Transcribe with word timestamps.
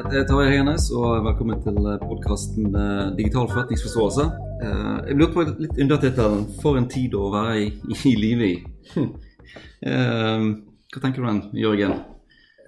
Dette 0.00 0.16
er 0.16 0.24
Tarjei 0.24 0.54
Høyenes, 0.54 0.86
og 0.96 1.24
velkommen 1.26 1.58
til 1.60 1.76
podkasten 2.00 2.70
Digital 3.18 3.48
forretningsforståelse. 3.50 4.24
Eh, 4.64 5.08
Jeg 5.10 5.16
lurte 5.18 5.34
på 5.34 5.44
litt 5.44 5.78
undertittelen 5.82 6.46
'For 6.62 6.76
en 6.78 6.88
tid 6.88 7.12
å 7.14 7.28
være 7.32 7.58
i, 7.60 7.66
i 8.08 8.14
live 8.16 8.46
i'. 8.48 8.64
Eh, 9.82 10.40
Hva 10.92 11.00
tenker 11.02 11.22
du 11.22 11.26
om 11.28 11.40
den, 11.40 11.50
Jørgen? 11.58 11.92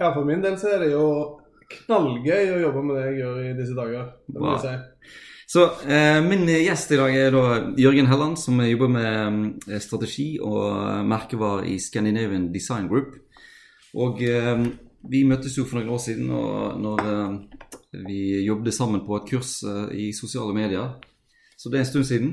Ja, 0.00 0.12
for 0.12 0.24
min 0.24 0.42
del 0.42 0.56
så 0.58 0.72
er 0.74 0.79
det 0.80 0.92
jo 0.92 1.38
knallgøy 1.68 2.52
å 2.56 2.60
jobbe 2.62 2.82
med 2.82 2.96
det 2.96 3.04
jeg 3.06 3.18
gjør 3.20 3.36
i 3.44 3.52
disse 3.58 3.76
dager. 3.76 4.06
Det 4.28 4.40
må 4.40 4.52
jeg 4.56 4.60
si. 4.64 4.74
Så 5.46 5.66
eh, 5.86 6.20
Min 6.24 6.46
gjest 6.48 6.90
i 6.92 6.96
dag 6.96 7.14
er 7.14 7.30
da 7.30 7.44
Jørgen 7.76 8.06
Helland, 8.08 8.38
som 8.38 8.58
jobber 8.60 8.88
med 8.88 9.52
eh, 9.68 9.78
strategi 9.78 10.38
og 10.42 11.04
merkevarer 11.06 11.64
i 11.68 11.78
Scandinavian 11.78 12.50
Design 12.52 12.88
Group. 12.88 13.14
Og 13.94 14.22
eh, 14.22 14.64
vi 15.11 15.24
møttes 15.26 15.56
jo 15.58 15.64
for 15.66 15.80
noen 15.80 15.92
år 15.94 16.00
siden 16.02 16.30
og 16.34 16.79
når 16.82 17.02
eh, 17.10 18.06
vi 18.06 18.20
jobbet 18.46 18.76
sammen 18.76 19.02
på 19.06 19.18
et 19.18 19.29
kurs 19.32 19.58
eh, 19.66 19.90
i 20.06 20.06
sosiale 20.16 20.54
medier. 20.56 20.94
Så 21.58 21.70
det 21.70 21.80
er 21.80 21.86
en 21.86 21.90
stund 21.90 22.08
siden. 22.08 22.32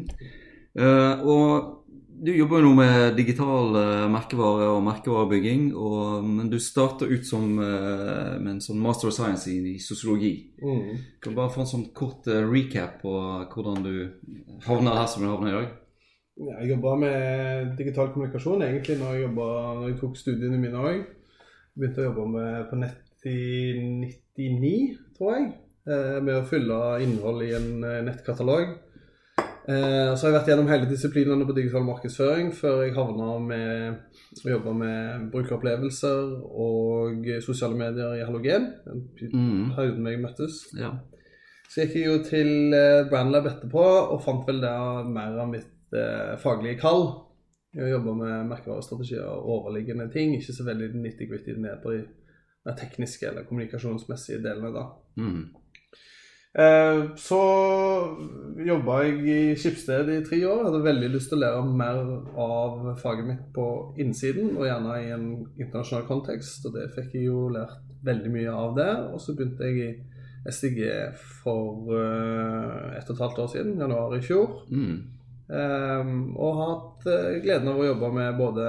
Eh, 0.77 1.25
og 1.25 1.75
du 2.19 2.33
jobber 2.35 2.59
jo 2.59 2.67
nå 2.67 2.71
med 2.75 3.15
digital 3.15 3.77
merkevare 4.11 4.65
og 4.73 4.81
merkevarebygging, 4.83 5.69
og, 5.71 6.25
men 6.27 6.49
du 6.51 6.57
starter 6.59 7.07
ut 7.07 7.23
som, 7.23 7.45
med 7.55 8.49
en 8.51 8.59
sånn 8.59 8.81
master 8.83 9.07
of 9.07 9.15
science 9.15 9.47
i, 9.47 9.55
i 9.71 9.77
sosiologi. 9.79 10.33
Mm. 10.59 10.97
Kan 11.23 11.31
du 11.31 11.38
bare 11.38 11.53
få 11.53 11.63
en 11.63 11.69
sånn 11.69 11.85
kort 11.95 12.27
recap 12.27 12.97
på 13.05 13.13
hvordan 13.53 13.88
du 13.88 13.93
havner 14.65 14.99
her 14.99 15.07
som 15.07 15.23
du 15.23 15.29
havner 15.31 15.53
i 15.53 15.55
dag? 15.61 15.71
Jeg 16.49 16.73
jobba 16.73 16.97
med 17.05 17.71
digital 17.79 18.11
kommunikasjon 18.11 18.67
egentlig 18.67 18.99
når 18.99 19.15
jeg, 19.15 19.23
jobbet, 19.29 19.55
når 19.79 19.88
jeg 19.88 19.97
tok 20.03 20.19
studiene 20.19 20.59
mine 20.59 20.83
òg. 20.91 21.07
Begynte 21.79 22.03
å 22.03 22.09
jobbe 22.09 22.25
med, 22.33 22.67
på 22.69 22.77
nett 22.81 23.27
i 23.30 23.39
99, 23.80 24.97
tror 25.17 25.33
jeg. 25.38 25.49
eh, 25.88 26.19
Med 26.23 26.35
å 26.41 26.45
fylle 26.47 26.80
innhold 27.05 27.44
i 27.45 27.53
en 27.55 27.69
eh, 27.88 28.02
nettkatalog. 28.08 28.73
Eh, 29.69 30.16
Så 30.16 30.25
har 30.25 30.31
jeg 30.31 30.35
vært 30.39 30.50
gjennom 30.52 30.67
hele 30.72 30.89
disiplinene 30.89 31.45
på 31.47 31.55
digital 31.55 31.83
markedsføring 31.88 32.52
før 32.57 32.81
jeg 32.83 32.95
havna 32.95 33.38
med 33.44 34.44
å 34.45 34.50
jobbe 34.55 34.73
med 34.73 35.30
brukeropplevelser 35.31 36.33
og 36.66 37.27
sosiale 37.45 37.77
medier 37.77 38.17
i 38.17 38.25
halogen. 38.25 38.72
Mm. 39.31 39.72
perioden 39.75 40.07
jeg 40.09 40.22
møttes. 40.23 40.63
Ja. 40.80 40.91
Så 41.69 41.83
gikk 41.83 41.95
jeg 42.00 42.07
jo 42.09 42.17
til 42.25 42.73
Brandlab 43.11 43.45
etterpå 43.45 43.83
og 44.16 44.23
fant 44.25 44.47
vel 44.47 44.59
der 44.63 45.05
mer 45.05 45.38
av 45.45 45.52
mitt 45.52 45.94
eh, 45.94 46.35
faglige 46.41 46.80
kall. 46.81 47.28
Jeg 47.80 47.94
jobbe 47.94 48.16
med 48.19 48.49
merkevarestrategier 48.49 49.23
og 49.23 49.45
overliggende 49.55 50.09
ting, 50.11 50.35
ikke 50.35 50.55
så 50.55 50.66
veldig 50.67 50.91
nitty-gritty 50.99 51.55
ned 51.55 51.80
på 51.83 51.95
de 51.95 52.03
tekniske 52.77 53.27
eller 53.30 53.47
kommunikasjonsmessige 53.47 54.44
delene 54.44 54.73
da. 54.75 54.85
Mm. 55.17 55.47
Eh, 56.50 57.00
så 57.16 57.39
jobba 58.66 58.95
jeg 59.05 59.19
i 59.22 59.55
Skipsted 59.59 60.09
i 60.09 60.22
tre 60.25 60.39
år. 60.50 60.63
Hadde 60.66 60.81
veldig 60.85 61.11
lyst 61.13 61.30
til 61.31 61.39
å 61.39 61.44
lære 61.44 61.66
mer 61.81 62.00
av 62.41 62.88
faget 63.02 63.27
mitt 63.27 63.44
på 63.55 63.67
innsiden, 64.02 64.55
og 64.57 64.66
gjerne 64.67 64.95
i 65.03 65.11
en 65.16 65.27
internasjonal 65.59 66.07
kontekst. 66.09 66.66
Og 66.66 66.75
det 66.77 66.89
fikk 66.97 67.16
jeg 67.19 67.30
jo 67.30 67.47
lært 67.53 67.77
veldig 68.05 68.33
mye 68.33 68.55
av 68.55 68.75
der. 68.80 69.05
Og 69.13 69.22
så 69.23 69.38
begynte 69.38 69.69
jeg 69.69 69.85
i 69.85 70.50
SDG 70.50 70.81
for 71.44 71.94
eh, 71.94 72.97
ett 72.97 73.09
og 73.09 73.16
et 73.16 73.23
halvt 73.27 73.45
år 73.45 73.53
siden, 73.53 73.80
januar 73.80 74.17
i 74.17 74.25
fjor. 74.25 74.63
Mm. 74.73 75.19
Ehm, 75.50 76.36
og 76.38 76.58
har 76.59 76.67
hatt 76.69 77.05
eh, 77.09 77.39
gleden 77.42 77.72
av 77.72 77.80
å 77.81 77.88
jobbe 77.88 78.11
med 78.14 78.36
både 78.38 78.66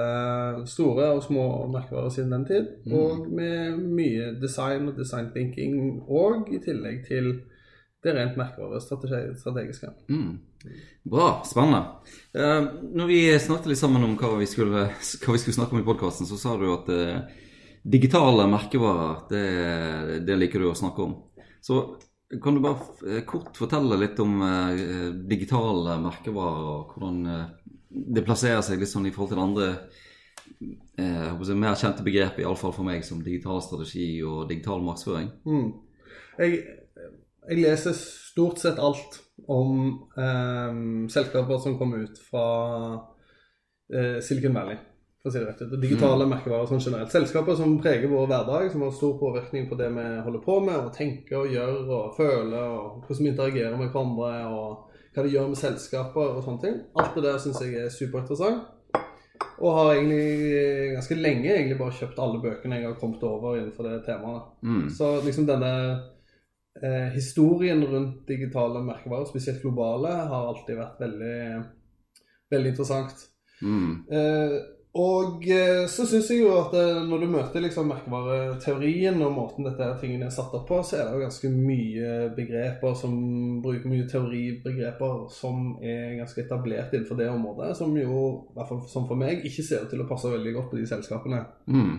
store 0.69 1.11
og 1.13 1.21
små 1.21 1.43
merkevarer 1.69 2.13
siden 2.13 2.33
den 2.33 2.45
tid. 2.49 2.71
Mm. 2.87 2.95
Og 2.97 3.27
med 3.29 3.83
mye 3.99 4.31
design 4.41 4.89
og 4.89 4.97
design 4.97 5.29
thinking, 5.35 5.75
og 6.09 6.49
i 6.49 6.61
tillegg 6.63 7.03
til 7.05 7.35
det 8.01 8.15
rent 8.17 8.39
merkevarestrategiske. 8.39 9.91
Mm. 10.09 10.39
Bra, 11.05 11.27
spennende. 11.45 11.83
Uh, 12.33 12.65
når 12.97 13.09
vi 13.11 13.19
snakket 13.37 13.69
litt 13.69 13.81
sammen 13.81 14.01
om 14.07 14.15
hva 14.17 14.31
vi 14.39 14.47
skulle, 14.49 14.87
hva 14.89 15.35
vi 15.35 15.41
skulle 15.41 15.57
snakke 15.59 15.77
om 15.77 15.83
i 15.83 15.85
podkasten, 15.85 16.25
så 16.25 16.39
sa 16.41 16.55
du 16.57 16.65
at 16.73 16.89
uh, 16.89 17.43
digitale 17.85 18.47
merkevarer, 18.49 19.21
det, 19.29 19.45
det 20.25 20.39
liker 20.39 20.65
du 20.65 20.71
å 20.71 20.79
snakke 20.81 21.05
om. 21.05 21.13
Så 21.61 21.83
kan 22.39 22.55
du 22.55 22.61
bare 22.63 23.09
eh, 23.09 23.23
kort 23.27 23.57
fortelle 23.57 23.97
litt 23.99 24.19
om 24.23 24.39
eh, 24.45 24.83
digitale 25.27 25.97
merkevarer, 26.03 26.67
og 26.75 26.93
hvordan 26.95 27.19
eh, 27.27 27.73
det 28.15 28.23
plasserer 28.27 28.61
seg 28.65 28.79
litt 28.79 28.91
sånn 28.91 29.09
i 29.09 29.13
forhold 29.15 29.33
til 29.33 29.43
andre 29.43 29.69
eh, 30.95 31.41
si, 31.43 31.57
mer 31.57 31.79
kjente 31.79 32.05
begrep, 32.05 32.39
iallfall 32.39 32.75
for 32.75 32.87
meg, 32.87 33.03
som 33.07 33.23
digital 33.25 33.59
strategi 33.65 34.13
og 34.23 34.45
digital 34.51 34.83
markedsføring? 34.85 35.31
Mm. 35.43 35.67
Jeg, 36.39 36.61
jeg 37.49 37.59
leser 37.65 37.97
stort 37.97 38.61
sett 38.61 38.79
alt 38.79 39.19
om 39.51 40.07
ehm, 40.21 41.09
selskaper 41.11 41.59
som 41.59 41.77
kommer 41.79 42.05
ut 42.05 42.19
fra 42.29 42.45
eh, 43.91 44.19
Silicon 44.23 44.55
Valley, 44.55 44.77
for 45.21 45.29
å 45.29 45.33
si 45.33 45.39
det 45.39 45.47
rett 45.47 45.61
ut. 45.61 45.69
Digitale 45.69 45.87
digitale 45.87 46.27
merkevarer 46.29 46.69
sånn 46.69 46.81
generelt. 46.81 47.13
Selskaper 47.13 47.57
som 47.57 47.75
preger 47.81 48.09
vår 48.09 48.27
hverdag, 48.31 48.71
som 48.73 48.85
har 48.85 48.93
stor 48.97 49.17
påvirkning 49.19 49.67
på 49.69 49.77
det 49.77 49.91
vi 49.93 50.05
holder 50.25 50.43
på 50.45 50.57
med, 50.65 50.77
og 50.79 50.93
tenker 50.95 51.43
og 51.43 51.53
gjør 51.53 51.81
og 51.85 52.15
føler, 52.17 52.61
og 52.65 53.05
hvordan 53.05 53.27
vi 53.27 53.31
interagerer 53.35 53.77
med 53.77 53.91
hverandre, 53.93 54.31
og 54.49 55.13
hva 55.13 55.25
det 55.25 55.33
gjør 55.35 55.51
med 55.51 55.61
selskaper 55.61 56.37
og 56.37 56.45
sånne 56.45 56.63
ting. 56.65 56.79
Alt 56.97 57.17
det 57.17 57.25
der 57.27 57.41
syns 57.43 57.61
jeg 57.61 57.77
er 57.83 57.93
superinteressant. 57.93 58.77
Og 59.61 59.75
har 59.77 59.91
egentlig 59.93 60.95
ganske 60.95 61.17
lenge 61.17 61.49
egentlig 61.49 61.77
bare 61.77 61.97
kjøpt 61.97 62.19
alle 62.21 62.41
bøkene 62.41 62.79
jeg 62.79 62.87
har 62.87 62.97
kommet 63.01 63.23
over 63.25 63.59
innenfor 63.59 63.85
det 63.85 64.01
temaet. 64.07 64.49
Mm. 64.65 64.87
Så 64.93 65.11
liksom 65.25 65.45
denne 65.49 65.71
eh, 66.81 67.09
historien 67.13 67.81
rundt 67.85 68.23
digitale 68.29 68.81
merkevarer, 68.85 69.29
spesielt 69.29 69.61
globale, 69.61 70.13
har 70.33 70.49
alltid 70.49 70.81
vært 70.81 71.01
veldig, 71.05 71.41
veldig 72.53 72.73
interessant. 72.73 73.25
Mm. 73.61 73.91
Eh, 74.09 74.57
og 74.91 75.45
eh, 75.47 75.85
så 75.87 76.03
syns 76.03 76.27
jeg 76.33 76.41
jo 76.41 76.49
at 76.57 76.73
eh, 76.75 76.97
når 77.07 77.21
du 77.21 77.27
møter 77.31 77.63
liksom 77.63 77.87
merkevareteorien 77.93 79.21
og 79.23 79.35
måten 79.37 79.63
dette 79.63 79.85
her 79.85 79.93
tingene 80.01 80.27
er 80.27 80.33
satt 80.35 80.51
opp 80.57 80.65
på, 80.67 80.81
så 80.83 80.97
er 80.97 81.05
det 81.05 81.13
jo 81.15 81.21
ganske 81.21 81.51
mye 81.53 82.09
begreper 82.35 82.97
som 82.99 83.13
bruker 83.63 83.87
mye 83.87 84.09
teoribegreper 84.11 85.21
som 85.31 85.77
er 85.79 86.17
ganske 86.19 86.43
etablert 86.43 86.91
innenfor 86.91 87.21
det 87.21 87.29
området, 87.31 87.69
som 87.79 87.95
jo, 87.95 88.25
i 88.51 88.57
hvert 88.57 88.67
fall 88.73 88.81
som 88.91 89.07
for 89.07 89.21
meg, 89.21 89.45
ikke 89.47 89.63
ser 89.63 89.85
ut 89.85 89.95
til 89.95 90.03
å 90.03 90.09
passe 90.09 90.33
veldig 90.33 90.53
godt 90.57 90.73
på 90.73 90.81
de 90.81 90.89
selskapene. 90.91 91.39
Mm. 91.71 91.95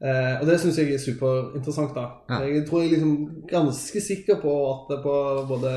Eh, 0.00 0.34
og 0.40 0.44
det 0.48 0.58
syns 0.60 0.76
jeg 0.80 0.92
er 0.92 1.00
superinteressant. 1.00 1.96
da. 1.96 2.04
Ja. 2.28 2.42
Jeg 2.44 2.66
tror 2.68 2.84
jeg 2.84 2.90
er 2.90 2.94
liksom 2.98 3.48
ganske 3.48 4.00
sikker 4.00 4.40
på 4.44 4.54
at 4.74 4.92
det 4.92 5.00
på 5.04 5.16
både 5.48 5.72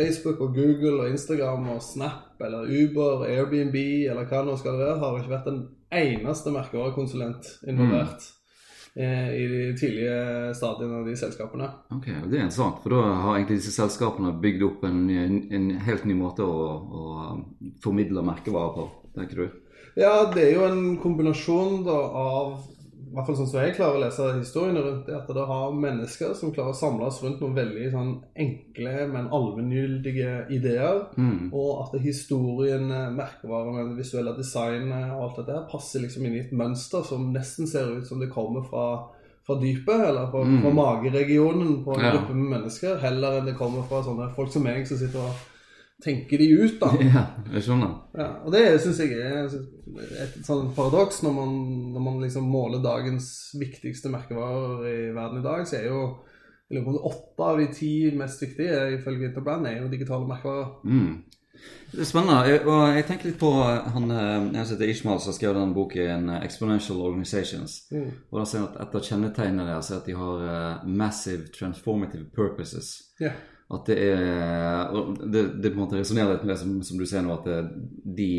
Facebook 0.00 0.40
og 0.40 0.56
Google 0.56 1.04
og 1.04 1.12
Instagram 1.12 1.68
og 1.76 1.84
Snap 1.84 2.40
eller 2.40 2.64
Uber, 2.64 3.28
Airbnb 3.28 3.76
eller 3.76 4.24
hva 4.24 4.40
det 4.40 4.48
nå 4.48 4.58
skal 4.60 4.80
være, 4.80 4.98
har 5.04 5.12
det 5.12 5.24
ikke 5.24 5.36
vært 5.36 5.52
en 5.52 5.62
eneste 5.92 6.54
merkevarekonsulent 6.54 7.58
involvert 7.68 8.22
Mm 8.22 8.38
i 8.94 9.44
de 9.48 9.60
tidlige 9.80 10.54
stadiene 10.54 10.98
av 11.00 11.06
de 11.08 11.14
selskapene. 11.16 11.68
Ok, 11.94 12.06
Det 12.06 12.36
er 12.36 12.44
interessant, 12.44 12.82
for 12.82 12.92
da 12.92 13.14
har 13.22 13.38
egentlig 13.38 13.62
disse 13.62 13.72
selskapene 13.72 14.34
bygd 14.42 14.66
opp 14.66 14.84
en, 14.84 15.06
en, 15.08 15.38
en 15.48 15.70
helt 15.86 16.04
ny 16.04 16.16
måte 16.18 16.44
å, 16.44 16.66
å 16.76 17.04
um, 17.32 17.46
formidle 17.80 18.24
merkevarer 18.26 18.74
på, 18.76 18.84
tenker 19.16 19.40
du? 19.40 19.62
Ja, 19.96 20.28
det 20.32 20.44
er 20.44 20.52
jo 20.58 20.66
en 20.68 20.84
kombinasjon 21.00 21.86
da 21.86 21.96
av 22.20 22.52
i 23.12 23.14
hvert 23.14 23.26
fall 23.28 23.36
sånn 23.36 23.48
som 23.50 23.60
jeg 23.60 23.74
klarer 23.76 23.98
å 23.98 24.00
lese 24.06 24.26
historiene 24.38 24.80
rundt 24.80 25.04
det, 25.06 25.14
at 25.18 25.26
det 25.36 25.42
har 25.46 25.72
mennesker 25.76 26.30
som 26.34 26.52
klarer 26.54 26.72
å 26.72 26.78
samles 26.78 27.18
rundt 27.22 27.42
noen 27.44 27.54
veldig 27.58 27.90
sånn 27.92 28.12
enkle, 28.40 28.94
men 29.12 29.28
allmenngyldige 29.28 30.46
ideer. 30.56 31.02
Mm. 31.20 31.50
Og 31.52 31.82
at 31.84 32.00
historien, 32.00 32.88
merkevarene, 33.16 33.84
det 33.90 33.98
visuelle 34.00 34.32
designet 34.38 35.12
og 35.12 35.26
alt 35.26 35.40
dette 35.42 35.58
her 35.58 35.68
passer 35.70 36.00
liksom 36.06 36.24
inn 36.24 36.38
i 36.38 36.44
et 36.46 36.54
mønster 36.56 37.04
som 37.04 37.28
nesten 37.34 37.68
ser 37.68 37.92
ut 37.98 38.06
som 38.08 38.18
det 38.22 38.30
kommer 38.32 38.64
fra, 38.64 38.86
fra 39.46 39.58
dypet, 39.60 40.08
eller 40.08 40.30
fra, 40.32 40.44
Mm. 40.48 40.62
fra 40.62 40.70
mageregionen 40.80 41.84
på 41.84 41.94
en 41.98 42.04
Ja. 42.04 42.12
gruppe 42.16 42.34
med 42.34 42.50
mennesker, 42.60 42.96
heller 42.98 43.40
enn 43.40 43.46
det 43.46 43.56
kommer 43.58 43.82
fra 43.88 44.02
sånne 44.02 44.32
folk 44.34 44.50
som 44.52 44.62
meg 44.62 44.86
som 44.86 44.96
sitter 44.96 45.18
og 45.20 45.34
tenker 46.02 46.40
de 46.42 46.48
ut, 46.50 46.76
da. 46.80 46.90
Ja, 47.12 47.24
jeg 47.54 47.64
skjønner. 47.66 47.94
Ja, 48.18 48.28
og 48.42 48.54
det 48.54 48.64
syns 48.82 49.00
jeg 49.02 49.16
er 49.18 49.48
et 50.24 50.38
sånn 50.46 50.72
paradoks 50.76 51.22
når 51.24 51.36
man, 51.36 51.56
når 51.94 52.06
man 52.08 52.20
liksom 52.24 52.48
måler 52.50 52.82
dagens 52.84 53.26
viktigste 53.58 54.12
merkevarer 54.12 54.86
i 54.90 54.98
verden 55.14 55.42
i 55.42 55.46
dag, 55.46 55.66
så 55.68 55.78
er 55.78 55.88
jo 55.90 56.02
åtte 56.72 57.44
av 57.44 57.60
de 57.60 57.68
ti 57.74 57.92
mest 58.16 58.40
viktige 58.42 58.96
ifølge 58.96 59.28
Interbrand 59.28 59.68
er 59.68 59.82
jo 59.82 59.92
digitale 59.92 60.28
merkevarer. 60.28 60.74
Mm. 60.88 61.22
Det 61.92 62.00
er 62.00 62.08
spennende. 62.08 62.54
Og 62.64 62.94
jeg 62.96 63.04
tenker 63.06 63.28
litt 63.28 63.38
på 63.40 63.50
han 63.62 64.10
eh, 64.10 64.46
jeg 64.56 64.70
heter 64.72 64.90
Ishmael 64.90 65.20
som 65.22 65.34
skrev 65.36 65.54
den 65.54 65.74
boken 65.76 66.30
eh, 66.32 66.44
'Exponential 66.46 67.02
Organizations'. 67.04 67.82
Mm. 67.92 68.10
Og 68.30 68.40
da 68.40 68.46
sier 68.48 68.64
han 68.64 68.70
at 68.72 68.80
Et 68.88 68.96
av 68.96 69.04
kjennetegnene 69.08 69.66
deres 69.68 69.90
er 69.90 70.00
at 70.00 70.08
de 70.08 70.16
har 70.16 70.46
eh, 70.48 70.86
massive 70.88 71.52
transformative 71.52 72.30
purposes. 72.34 72.94
Ja. 73.20 73.36
At 73.72 73.86
det 73.88 73.96
er 74.04 74.90
Det, 75.22 75.42
det 75.62 75.70
på 75.70 75.78
en 75.78 75.84
måte 75.84 75.96
resonnerer 75.96 76.34
litt 76.34 76.44
med 76.44 76.52
det 76.52 76.60
som, 76.60 76.74
som 76.84 76.98
du 77.00 77.06
sier 77.08 77.22
nå, 77.24 77.38
at 77.38 77.70
de, 78.04 78.30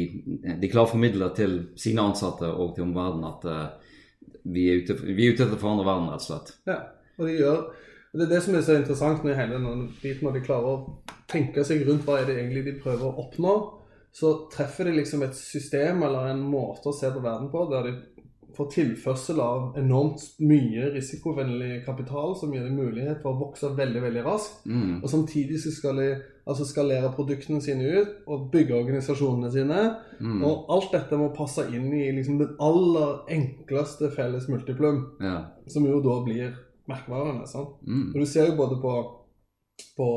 de 0.62 0.70
klarer 0.70 0.86
å 0.86 0.94
formidle 0.94 1.30
til 1.38 1.56
sine 1.80 2.06
ansatte 2.06 2.50
og 2.52 2.76
til 2.76 2.86
omverdenen 2.86 3.30
at 3.32 3.48
uh, 3.50 3.94
vi 4.44 4.68
er 4.70 4.84
ute, 4.84 4.98
vi 5.08 5.26
er 5.26 5.34
ute 5.34 5.46
etter 5.46 5.58
å 5.58 5.62
forandre 5.62 5.88
verden, 5.88 6.12
rett 6.12 6.26
og 6.26 6.28
slett. 6.28 6.54
Ja, 6.70 6.78
og 7.18 7.30
de 7.30 7.38
gjør 7.38 7.62
Det 8.14 8.26
er 8.26 8.32
det 8.36 8.42
som 8.46 8.56
er 8.58 8.66
så 8.66 8.76
interessant 8.78 9.24
med 9.26 9.38
hele 9.40 9.58
denne 9.58 9.88
biten, 10.02 10.28
når 10.28 10.38
de 10.38 10.46
klarer 10.46 10.70
å 10.70 11.22
tenke 11.32 11.64
seg 11.66 11.82
rundt 11.88 12.06
hva 12.06 12.20
er 12.20 12.28
det 12.30 12.36
egentlig 12.38 12.68
de 12.68 12.76
prøver 12.84 13.08
å 13.08 13.24
oppnå. 13.24 13.54
Så 14.14 14.36
treffer 14.54 14.86
de 14.86 15.00
liksom 15.00 15.24
et 15.26 15.34
system 15.34 16.04
eller 16.06 16.30
en 16.30 16.44
måte 16.46 16.92
å 16.92 16.94
se 16.94 17.10
på 17.10 17.24
verden 17.24 17.50
på 17.50 17.64
der 17.72 17.88
de 17.88 17.94
får 18.56 18.68
tilførsel 18.74 19.40
av 19.42 19.78
enormt 19.80 20.22
mye 20.40 20.92
risikovennlig 20.94 21.86
kapital 21.86 22.36
som 22.38 22.54
gir 22.54 22.64
dem 22.68 22.76
mulighet 22.78 23.22
for 23.24 23.34
å 23.34 23.40
vokse 23.48 23.72
veldig 23.78 24.02
veldig 24.04 24.24
raskt. 24.26 24.66
Mm. 24.70 25.00
Og 25.02 25.10
samtidig 25.10 25.60
skal 25.64 25.98
de 26.02 26.10
altså 26.46 26.66
skalere 26.68 27.10
produktene 27.16 27.62
sine 27.64 27.88
ut 28.02 28.28
og 28.28 28.50
bygge 28.52 28.76
organisasjonene 28.76 29.52
sine. 29.54 29.80
Mm. 30.20 30.44
Og 30.44 30.70
alt 30.76 30.92
dette 30.94 31.18
må 31.18 31.32
passe 31.36 31.66
inn 31.72 31.90
i 31.96 32.12
liksom 32.18 32.38
den 32.42 32.54
aller 32.60 33.24
enkleste 33.32 34.12
felles 34.14 34.50
multiplum, 34.52 35.06
Ja. 35.24 35.46
som 35.68 35.86
jo 35.88 36.02
da 36.04 36.20
blir 36.24 36.54
merkevarene. 36.90 37.48
sant? 37.48 37.70
Mm. 37.88 38.10
Og 38.14 38.20
du 38.20 38.26
ser 38.26 38.48
jo 38.52 38.58
både 38.58 38.80
på, 38.82 38.94
på 39.98 40.08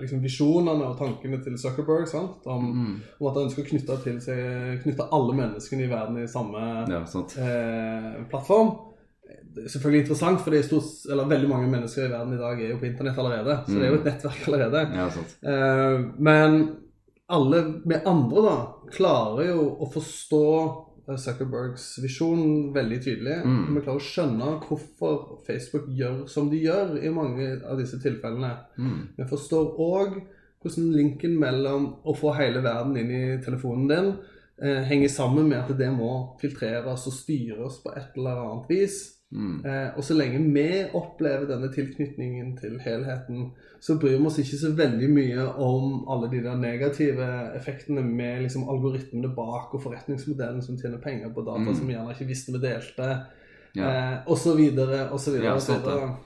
liksom 0.00 0.22
visjonene 0.22 0.88
og 0.88 0.96
tankene 0.98 1.38
til 1.44 1.54
Zuckerberg 1.60 2.08
sant? 2.10 2.46
Om, 2.46 2.64
Mm. 2.72 2.94
om 3.20 3.26
at 3.28 3.34
han 3.36 3.44
ønsker 3.48 3.62
å 3.62 3.68
knytte, 3.68 3.98
til 4.02 4.20
seg, 4.20 4.82
knytte 4.82 5.08
alle 5.12 5.34
menneskene 5.38 5.84
i 5.84 5.90
verden 5.90 6.18
i 6.22 6.26
samme 6.26 6.62
Ja, 6.90 7.02
eh, 7.02 8.24
plattform. 8.30 8.72
Det 9.54 9.64
er 9.64 9.68
selvfølgelig 9.68 10.00
interessant, 10.02 10.40
for 10.40 10.50
det 10.50 10.64
stort, 10.64 11.10
eller 11.10 11.28
veldig 11.28 11.48
mange 11.48 11.68
mennesker 11.70 12.06
i 12.06 12.10
verden 12.10 12.34
i 12.34 12.40
dag 12.40 12.60
er 12.60 12.70
jo 12.70 12.78
på 12.78 12.86
internett 12.88 13.18
allerede. 13.18 13.64
Så 13.66 13.74
det 13.78 13.82
er 13.82 13.92
jo 13.92 14.00
et 14.00 14.04
nettverk 14.04 14.48
allerede. 14.48 14.94
Ja, 14.96 15.08
sant. 15.10 15.36
Eh, 15.42 15.98
men 16.18 16.76
alle 17.28 17.62
vi 17.86 17.94
andre 18.04 18.42
da 18.42 18.56
klarer 18.90 19.46
jo 19.52 19.76
å 19.80 19.88
forstå 19.92 20.42
Zuckerbergs 21.06 21.86
visjon 22.02 22.70
veldig 22.74 22.98
tydelig. 23.02 23.38
Mm. 23.42 23.74
Vi 23.74 23.82
klarer 23.82 23.98
å 23.98 24.06
skjønne 24.06 24.50
hvorfor 24.66 25.40
Facebook 25.46 25.88
gjør 25.90 26.22
som 26.30 26.50
de 26.52 26.60
gjør 26.62 26.94
i 27.02 27.10
mange 27.14 27.48
av 27.66 27.80
disse 27.80 27.98
tilfellene. 28.02 28.52
Mm. 28.78 29.00
Vi 29.16 29.26
forstår 29.30 29.74
òg 29.82 30.20
hvordan 30.62 30.92
linken 30.94 31.34
mellom 31.42 31.88
å 32.06 32.14
få 32.14 32.36
hele 32.38 32.62
verden 32.62 32.94
inn 33.00 33.10
i 33.10 33.24
telefonen 33.42 33.88
din 33.90 34.12
eh, 34.62 34.84
henger 34.86 35.10
sammen 35.10 35.50
med 35.50 35.64
at 35.64 35.74
det 35.78 35.90
må 35.94 36.12
filtreres 36.40 37.08
og 37.10 37.16
styres 37.16 37.80
på 37.82 37.94
et 37.98 38.14
eller 38.18 38.44
annet 38.44 38.70
vis. 38.70 39.00
Mm. 39.32 39.64
Eh, 39.64 39.90
og 39.96 40.04
så 40.04 40.14
lenge 40.14 40.40
vi 40.52 40.64
opplever 40.94 41.46
denne 41.48 41.70
tilknytningen 41.72 42.50
til 42.60 42.74
helheten, 42.84 43.46
så 43.80 43.96
bryr 43.98 44.18
vi 44.18 44.26
oss 44.28 44.36
ikke 44.42 44.58
så 44.60 44.72
veldig 44.76 45.08
mye 45.10 45.46
om 45.64 46.02
alle 46.12 46.28
de 46.30 46.42
der 46.44 46.58
negative 46.60 47.28
effektene 47.56 48.02
med 48.04 48.42
liksom 48.44 48.68
algoritmene 48.68 49.30
bak 49.34 49.72
og 49.74 49.82
forretningsmodellen 49.86 50.60
som 50.62 50.76
tjener 50.78 51.00
penger 51.02 51.32
på 51.34 51.46
data 51.46 51.64
Mm. 51.64 51.74
som 51.74 51.86
vi 51.88 51.94
gjerne 51.96 52.12
ikke 52.12 52.28
visste 52.28 52.52
vi 52.52 52.58
delte, 52.66 53.08
Ja. 53.74 53.88
eh, 53.88 54.18
og 54.26 54.36
så 54.38 54.54
videre, 54.56 55.08
og 55.10 55.18
så 55.20 55.30
videre. 55.32 55.54
Ja, 55.54 55.58
så 55.58 55.72
sant 55.72 55.84
det. 55.84 55.92
videre. 55.94 56.16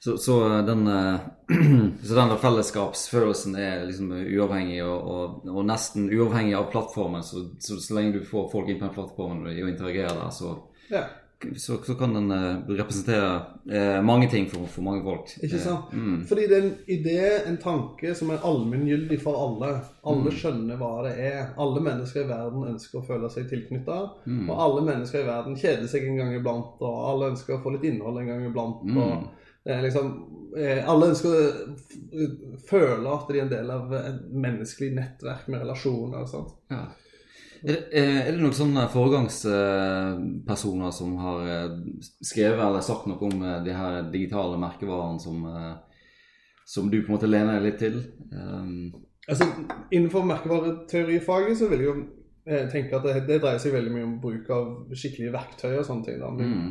Så, 0.00 0.16
så 0.16 0.62
den 0.66 0.86
eh, 0.88 1.20
Så 2.08 2.14
den 2.16 2.30
fellesskapsfølelsen 2.38 3.56
er 3.56 3.84
liksom 3.84 4.12
uavhengig 4.12 4.82
og, 4.84 5.02
og, 5.10 5.48
og 5.50 5.64
nesten 5.66 6.08
uavhengig 6.08 6.54
av 6.56 6.70
plattformen. 6.72 7.22
Så, 7.22 7.50
så, 7.60 7.76
så 7.76 7.94
lenge 7.94 8.12
du 8.18 8.24
får 8.24 8.48
folk 8.52 8.68
inn 8.68 8.78
på 8.80 8.86
den 8.86 8.94
plattformen 8.94 9.46
og 9.46 9.68
interagerer 9.68 10.14
der, 10.16 10.30
så, 10.32 10.56
Ja, 10.90 11.04
så, 11.56 11.76
så 11.76 11.94
kan 11.94 12.14
den 12.14 12.30
eh, 12.30 12.56
representere 12.68 13.42
eh, 13.70 14.02
mange 14.02 14.30
ting 14.30 14.50
for, 14.50 14.66
for 14.66 14.84
mange 14.84 15.02
folk. 15.02 15.30
ikke 15.42 15.58
sant? 15.58 15.92
Eh, 15.92 15.98
mm. 15.98 16.18
Fordi 16.28 16.46
det 16.46 16.56
er 16.56 16.66
en 16.66 16.74
idé, 16.86 17.22
en 17.48 17.56
tanke, 17.60 18.14
som 18.14 18.30
er 18.30 18.44
allmenngyldig 18.44 19.20
for 19.22 19.40
alle. 19.40 19.70
Alle 20.10 20.32
skjønner 20.36 20.80
hva 20.80 20.92
det 21.06 21.14
er. 21.16 21.40
Alle 21.60 21.82
mennesker 21.84 22.24
i 22.24 22.28
verden 22.28 22.68
ønsker 22.74 23.00
å 23.00 23.06
føle 23.08 23.30
seg 23.32 23.48
tilknytta. 23.52 24.00
Mm. 24.26 24.46
Og 24.50 24.64
alle 24.66 24.86
mennesker 24.90 25.22
i 25.22 25.28
verden 25.30 25.56
kjeder 25.60 25.88
seg 25.90 26.08
en 26.08 26.20
gang 26.20 26.34
iblant, 26.36 26.76
og 26.80 27.04
alle 27.12 27.32
ønsker 27.34 27.56
å 27.56 27.62
få 27.64 27.74
litt 27.76 27.88
innhold 27.88 28.20
en 28.20 28.32
gang 28.34 28.46
iblant. 28.48 28.84
Mm. 28.84 29.00
og 29.00 29.46
det 29.64 29.82
liksom, 29.84 30.12
Alle 30.88 31.10
ønsker 31.12 31.34
å 31.36 32.28
føle 32.68 33.12
at 33.12 33.28
de 33.28 33.36
er 33.38 33.44
en 33.44 33.52
del 33.52 33.68
av 33.70 33.92
et 33.96 34.22
menneskelig 34.32 34.94
nettverk 34.96 35.48
med 35.52 35.64
relasjoner. 35.64 36.24
Sant? 36.28 36.56
Ja. 36.72 36.88
Er 37.60 37.68
det, 37.68 37.82
er 37.92 38.32
det 38.32 38.40
noen 38.40 38.54
sånne 38.56 38.86
foregangspersoner 38.92 40.90
som 40.96 41.16
har 41.20 41.38
eh, 41.44 41.74
skrevet 42.24 42.62
eller 42.64 42.80
sagt 42.84 43.06
noe 43.10 43.20
om 43.26 43.42
eh, 43.44 43.58
de 43.66 43.72
her 43.76 44.02
digitale 44.12 44.56
merkevarene 44.60 45.20
som, 45.20 45.44
eh, 45.44 45.74
som 46.64 46.88
du 46.90 46.98
på 47.02 47.08
en 47.10 47.16
måte 47.18 47.28
lener 47.28 47.58
deg 47.58 47.66
litt 47.68 47.80
til? 47.84 47.96
Um, 48.32 49.06
Altså, 49.30 49.44
Innenfor 49.92 50.24
merkevareteorifaget 50.26 51.58
så 51.60 51.68
vil 51.70 51.82
jeg 51.84 51.90
jo 51.90 51.96
tenke 52.72 52.96
at 52.96 53.04
det, 53.04 53.12
det 53.28 53.36
dreier 53.42 53.60
seg 53.62 53.74
veldig 53.76 53.92
mye 53.94 54.06
om 54.08 54.16
bruk 54.22 54.48
av 54.50 54.64
skikkelige 54.96 55.34
verktøy 55.36 55.76
og 55.76 55.84
sånne 55.86 56.04
ting. 56.06 56.16
da. 56.18 56.30
Min 56.34 56.54
mm, 56.56 56.70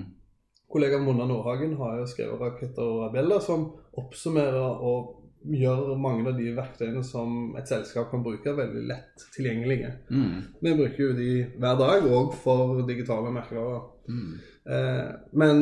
kollega 0.73 0.97
Mona 0.99 1.27
Nordhagen 1.29 1.77
har 1.79 2.01
jo 2.01 2.07
skrevet 2.09 2.41
raketter 2.41 2.83
og 2.83 3.05
rabeller 3.05 3.39
som 3.45 3.69
oppsummerer 4.01 4.81
og 4.89 5.18
gjør 5.45 5.95
mange 6.01 6.27
av 6.27 6.37
de 6.37 6.51
verktøyene 6.57 7.03
som 7.05 7.55
et 7.59 7.69
selskap 7.69 8.09
kan 8.11 8.23
bruke, 8.23 8.55
veldig 8.57 8.85
lett 8.89 9.27
tilgjengelige. 9.35 9.93
mm, 10.09 10.37
Vi 10.61 10.75
bruker 10.75 11.03
jo 11.03 11.13
de 11.17 11.31
hver 11.57 11.79
dag, 11.79 12.03
òg 12.03 12.33
for 12.43 12.81
digitale 12.87 13.31
merkevarer. 13.31 13.87
mm, 14.09 14.33
Eh, 14.69 15.11
men 15.33 15.61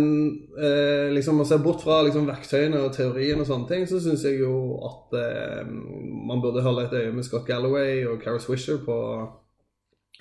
eh, 0.60 1.08
liksom 1.16 1.40
å 1.40 1.46
se 1.48 1.56
bort 1.64 1.84
fra 1.86 2.02
liksom, 2.04 2.26
verktøyene 2.28 2.82
og 2.84 2.96
teorien 2.96 3.40
og 3.40 3.48
sånne 3.48 3.70
ting, 3.70 3.86
så 3.88 4.02
syns 4.04 4.26
jeg 4.28 4.42
jo 4.42 4.54
at 4.84 5.16
eh, 5.22 5.70
man 6.28 6.42
burde 6.44 6.64
holde 6.66 6.88
et 6.88 6.96
øye 6.98 7.14
med 7.16 7.24
Scott 7.28 7.48
Galloway 7.48 8.02
og 8.10 8.20
Cara 8.24 8.42
Swisher 8.44 8.82
på 8.84 8.98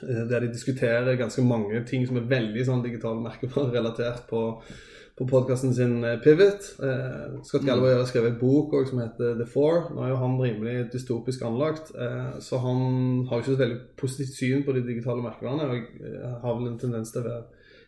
eh, 0.05 0.23
der 0.31 0.45
de 0.45 0.53
diskuterer 0.53 1.19
ganske 1.19 1.43
mange 1.43 1.83
ting 1.89 2.07
som 2.07 2.21
er 2.21 2.29
veldig 2.31 2.69
sånn 2.69 2.85
digitale 2.85 3.25
merkevarer-relatert 3.25 4.29
på, 4.31 4.45
på 5.17 5.27
podkasten 5.29 5.75
sin 5.75 6.05
eh, 6.05 6.19
Pivot. 6.21 6.67
Eh, 6.83 7.43
Scott 7.43 7.65
Galloway 7.65 7.95
har 7.97 8.05
skrevet 8.09 8.35
en 8.35 8.41
bok 8.41 8.75
også, 8.77 8.91
som 8.91 9.01
heter 9.01 9.39
The 9.39 9.47
Four. 9.49 9.91
Nå 9.95 10.05
er 10.05 10.13
jo 10.13 10.19
han 10.21 10.39
rimelig 10.41 10.91
dystopisk 10.93 11.45
anlagt, 11.49 11.93
eh, 11.97 12.35
så 12.45 12.61
han 12.61 13.27
har 13.29 13.41
jo 13.41 13.45
ikke 13.45 13.55
et 13.57 13.63
veldig 13.65 13.79
positivt 13.97 14.37
syn 14.37 14.65
på 14.67 14.77
de 14.77 14.85
digitale 14.85 15.25
merkevarene. 15.25 15.69
Og 15.71 15.79
jeg 15.79 16.11
eh, 16.13 16.35
har 16.43 16.59
vel 16.59 16.69
en 16.69 16.81
tendens 16.83 17.15
til 17.15 17.25
å 17.25 17.31
være 17.31 17.45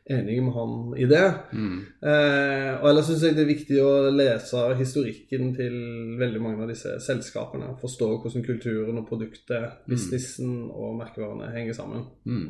enig 0.09 0.39
med 0.41 0.55
han 0.57 0.95
i 0.97 1.09
det. 1.11 1.27
mm, 1.53 1.79
Eh, 2.09 2.71
og 2.81 2.87
ellers 2.89 3.11
syns 3.11 3.27
jeg 3.27 3.37
det 3.37 3.43
er 3.45 3.51
viktig 3.51 3.81
å 3.83 3.91
lese 4.15 4.63
historikken 4.79 5.51
til 5.57 5.75
veldig 6.21 6.41
mange 6.41 6.65
av 6.65 6.73
disse 6.73 6.95
selskapene. 7.05 7.75
Forstå 7.83 8.09
hvordan 8.23 8.47
kulturen 8.47 9.03
og 9.03 9.09
produktet, 9.11 9.83
businessen 9.89 10.71
og 10.71 10.97
merkevarene 11.03 11.53
henger 11.53 11.77
sammen. 11.77 12.09
mm. 12.25 12.49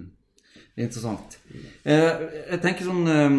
Det 0.78 0.84
er 0.84 0.86
interessant. 0.86 1.38
Eh, 1.82 2.20
jeg 2.52 2.60
tenker 2.62 2.86
sånn 2.86 3.08
eh, 3.10 3.32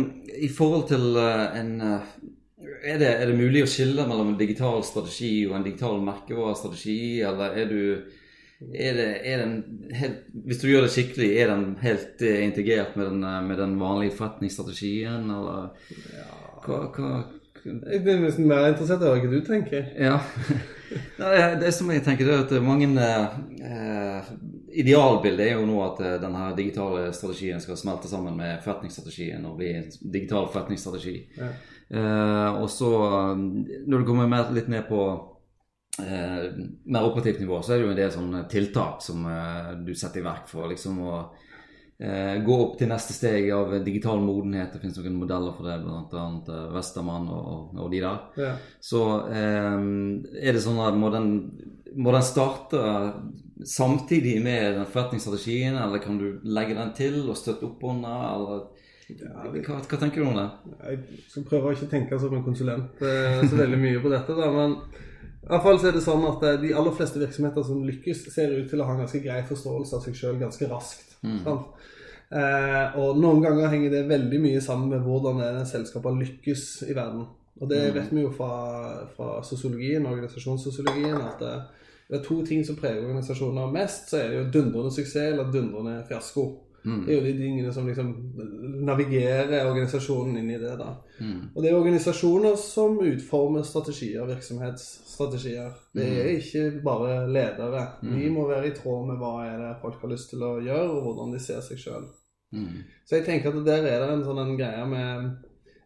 I 0.43 0.49
forhold 0.51 0.89
til 0.89 1.15
eh, 1.15 1.59
en 1.61 1.71
er 1.79 2.97
det, 2.99 3.07
er 3.07 3.29
det 3.29 3.37
mulig 3.39 3.61
å 3.63 3.69
skille 3.71 4.03
mellom 4.07 4.33
en 4.33 4.39
digital 4.39 4.83
strategi 4.83 5.45
og 5.47 5.55
en 5.55 5.63
digital 5.63 6.01
merkevarestrategi, 6.03 7.21
eller 7.27 7.55
er 7.59 7.71
du 7.71 7.79
er 8.75 8.97
det, 8.97 9.07
er 9.23 9.39
den 9.39 9.53
helt, 9.95 10.25
hvis 10.43 10.59
du 10.59 10.67
gjør 10.67 10.83
det 10.83 10.91
skikkelig, 10.91 11.29
er 11.39 11.51
den 11.53 11.63
helt 11.79 12.23
integrert 12.27 12.97
med 12.99 13.07
den, 13.07 13.23
med 13.47 13.59
den 13.61 13.77
vanlige 13.79 14.17
forretningsstrategien, 14.17 15.31
eller 15.31 15.69
hva, 16.65 16.81
hva 16.91 17.11
Jeg 17.63 18.03
er 18.03 18.19
nesten 18.19 18.51
mer 18.51 18.67
interessert 18.67 19.03
i 19.03 19.13
hva 19.13 19.31
du 19.31 19.39
tenker. 19.47 19.87
Ja. 19.95 20.19
det, 21.21 21.45
det 21.63 21.71
som 21.75 21.91
jeg 21.91 22.03
tenker, 22.03 22.27
er 22.27 22.43
at 22.43 22.55
mange 22.63 22.91
eh, 22.99 24.33
Idealbildet 24.79 25.47
er 25.47 25.57
jo 25.57 25.65
nå 25.67 25.79
at 25.83 25.99
eh, 26.05 26.19
denne 26.21 26.45
digitale 26.55 27.09
strategien 27.15 27.59
skal 27.63 27.79
smelte 27.79 28.11
sammen 28.11 28.37
med 28.37 28.61
forretningsstrategien 28.63 29.43
og 29.49 29.57
bli 29.59 29.73
en 29.75 29.89
digital 29.99 30.47
forretningsstrategi. 30.53 31.17
Ja. 31.39 31.49
Uh, 31.89 32.61
og 32.61 32.69
så, 32.69 32.91
eh, 33.01 33.39
når 33.89 33.99
du 33.99 34.07
kommer 34.07 34.29
mer, 34.29 34.51
litt 34.53 34.69
ned 34.69 34.85
på 34.85 35.01
uh, 35.09 36.43
mer 36.85 37.07
operativt 37.07 37.41
nivå, 37.41 37.63
så 37.65 37.73
er 37.73 37.79
det 37.79 37.87
jo 37.87 37.93
en 37.95 37.99
del 37.99 38.13
sånne 38.13 38.43
tiltak 38.51 39.01
som 39.01 39.25
uh, 39.25 39.73
du 39.81 39.95
setter 39.97 40.21
i 40.21 40.27
verk 40.27 40.49
for 40.51 40.69
liksom 40.71 41.05
å 41.05 41.21
gå 41.99 42.55
opp 42.63 42.77
til 42.79 42.87
neste 42.87 43.11
steg 43.11 43.49
av 43.51 43.73
digital 43.83 44.21
modenhet. 44.23 44.69
Det 44.71 44.79
finnes 44.79 44.95
noen 45.01 45.17
modeller 45.19 45.51
for 45.51 45.67
det, 45.67 45.73
bl.a. 45.83 46.59
Westermann 46.71 47.25
og, 47.27 47.73
og 47.75 47.89
de 47.91 47.99
der. 47.99 48.21
Ja. 48.39 48.53
Så 48.79 49.01
er 49.27 50.55
det 50.55 50.61
sånn 50.63 50.79
at 50.79 50.95
må 50.95 51.09
den, 51.11 51.27
må 51.99 52.13
den 52.15 52.23
starte 52.23 52.79
samtidig 53.65 54.37
med 54.43 54.77
den 54.77 54.87
forretningsstrategien, 54.87 55.75
eller 55.75 56.01
kan 56.03 56.17
du 56.19 56.39
legge 56.43 56.77
den 56.77 56.93
til 56.97 57.21
og 57.25 57.37
støtte 57.37 57.67
opp 57.67 57.83
under, 57.89 58.23
eller 58.35 58.63
hva, 59.65 59.79
hva 59.81 59.97
tenker 59.99 60.21
du 60.21 60.29
om 60.29 60.37
det? 60.37 60.47
Jeg 60.85 61.21
skal 61.33 61.45
prøve 61.49 61.69
å 61.69 61.75
ikke 61.75 61.89
tenke 61.91 62.19
som 62.21 62.35
en 62.37 62.45
konsulent 62.45 63.01
eh, 63.01 63.39
så 63.41 63.57
veldig 63.57 63.79
mye 63.81 64.01
på 64.03 64.11
dette, 64.13 64.35
da, 64.37 64.49
men 64.53 64.75
i 65.39 65.47
hvert 65.49 65.63
fall 65.65 65.79
så 65.81 65.89
er 65.89 65.95
det 65.97 66.03
sånn 66.05 66.25
at 66.29 66.43
eh, 66.45 66.59
de 66.61 66.73
aller 66.77 66.95
fleste 66.95 67.21
virksomheter 67.21 67.65
som 67.65 67.81
lykkes, 67.87 68.27
ser 68.33 68.53
ut 68.53 68.69
til 68.69 68.83
å 68.83 68.87
ha 68.87 68.95
en 68.95 69.03
ganske 69.05 69.23
grei 69.23 69.39
forståelse 69.49 69.97
av 69.97 70.05
seg 70.05 70.19
sjøl 70.19 70.41
ganske 70.41 70.69
raskt. 70.69 71.17
sant? 71.45 71.73
Eh, 72.29 72.97
og 73.01 73.17
noen 73.17 73.41
ganger 73.41 73.71
henger 73.71 73.93
det 73.95 74.03
veldig 74.11 74.39
mye 74.43 74.61
sammen 74.61 74.91
med 74.93 75.01
hvordan 75.01 75.39
det 75.41 75.49
er 75.49 75.69
selskapene 75.71 76.21
lykkes 76.21 76.65
i 76.85 76.93
verden. 76.93 77.25
Og 77.59 77.71
det 77.71 77.81
vet 77.95 78.11
vi 78.13 78.21
jo 78.21 78.29
fra, 78.31 78.51
fra 79.15 79.39
sosiologien, 79.43 80.05
organisasjonssosiologien, 80.07 81.17
at 81.17 81.41
eh, 81.47 81.88
det 82.09 82.17
er 82.17 82.25
to 82.25 82.39
ting 82.45 82.63
som 82.65 82.77
preger 82.79 83.03
organisasjoner 83.03 83.69
mest, 83.73 84.09
så 84.09 84.17
er 84.17 84.31
det 84.31 84.39
jo 84.39 84.49
dundrende 84.55 84.91
suksess 84.95 85.29
eller 85.33 85.51
dundrende 85.53 85.99
fiasko. 86.09 86.47
Mm. 86.85 87.05
Det 87.05 87.11
er 87.11 87.17
jo 87.17 87.25
de 87.25 87.33
tingene 87.37 87.73
som 87.73 87.87
liksom 87.87 88.13
navigerer 88.87 89.67
organisasjonen 89.67 90.37
inn 90.39 90.49
i 90.49 90.57
det. 90.57 90.71
da. 90.79 90.93
Mm. 91.19 91.41
Og 91.53 91.59
det 91.61 91.69
er 91.69 91.77
organisasjoner 91.77 92.55
som 92.57 92.97
utformer 93.03 93.67
strategier, 93.67 94.25
virksomhetsstrategier. 94.29 95.75
Det 95.93 96.07
er 96.21 96.31
ikke 96.37 96.63
bare 96.85 97.19
ledere. 97.29 97.85
Vi 98.01 98.29
må 98.33 98.47
være 98.47 98.71
i 98.71 98.77
tråd 98.77 99.05
med 99.11 99.19
hva 99.21 99.33
er 99.45 99.59
det 99.61 99.75
folk 99.83 100.01
har 100.01 100.13
lyst 100.15 100.31
til 100.33 100.47
å 100.47 100.55
gjøre, 100.63 100.87
og 100.95 101.03
hvordan 101.05 101.35
de 101.35 101.43
ser 101.43 101.61
seg 101.65 101.83
sjøl. 101.83 102.09
Mm. 102.55 102.81
Så 103.05 103.19
jeg 103.19 103.27
tenker 103.27 103.53
at 103.53 103.65
der 103.67 103.85
er 103.85 104.01
det 104.01 104.09
en 104.15 104.25
sånn 104.25 104.41
en 104.41 104.57
greie 104.57 104.85
med 104.89 105.29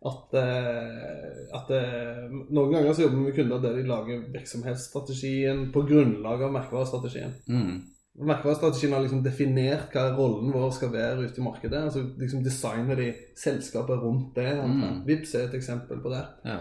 at, 0.03 0.35
eh, 0.35 1.55
at 1.55 1.71
eh, 1.71 2.23
Noen 2.51 2.73
ganger 2.73 2.91
så 2.91 3.05
jobber 3.05 3.21
vi 3.21 3.25
med 3.29 3.35
kunder 3.37 3.61
der 3.63 3.77
de 3.77 3.87
lager 3.87 4.25
virksomhetsstrategien 4.33 5.69
på 5.71 5.85
grunnlag 5.87 6.43
av 6.43 6.51
merkevarestrategien. 6.57 7.31
Mm. 7.47 7.77
Merkevarestrategien 8.27 8.93
har 8.93 9.01
liksom 9.05 9.23
definert 9.25 9.95
hva 9.95 10.09
rollen 10.17 10.51
vår 10.53 10.73
skal 10.75 10.91
være 10.93 11.23
ute 11.23 11.39
i 11.39 11.45
markedet. 11.45 11.79
altså 11.87 12.03
liksom 12.19 12.43
designer 12.43 12.99
de 12.99 13.09
selskapet 13.39 14.03
rundt 14.03 14.35
det. 14.35 14.51
Mm. 14.53 15.01
Vips 15.07 15.33
er 15.35 15.47
et 15.47 15.57
eksempel 15.57 16.03
på 16.03 16.11
det. 16.13 16.23
Ja. 16.45 16.59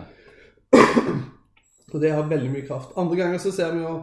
Og 1.92 2.00
det 2.00 2.14
har 2.14 2.30
veldig 2.30 2.50
mye 2.54 2.66
kraft. 2.66 2.94
Andre 2.96 3.18
ganger 3.18 3.42
så 3.42 3.52
ser 3.52 3.74
vi 3.74 3.82
jo 3.82 3.96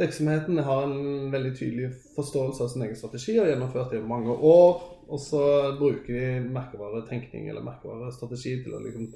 virksomheten 0.00 0.58
har 0.66 0.88
en 0.88 1.30
veldig 1.32 1.52
tydelig 1.58 1.92
forståelse 2.16 2.64
av 2.64 2.72
sin 2.72 2.82
egen 2.86 2.98
strategi 2.98 3.36
og 3.36 3.44
har 3.44 3.52
gjennomført 3.52 3.94
det 3.94 4.00
i 4.00 4.08
mange 4.08 4.34
år. 4.34 4.82
Og 5.04 5.20
så 5.20 5.42
bruker 5.78 6.16
de 6.16 6.52
merkevaretenkning 6.54 7.50
eller 7.50 7.66
merkevarestrategi 7.66 8.56
til 8.64 8.74
å 8.74 8.82
liksom 8.82 9.10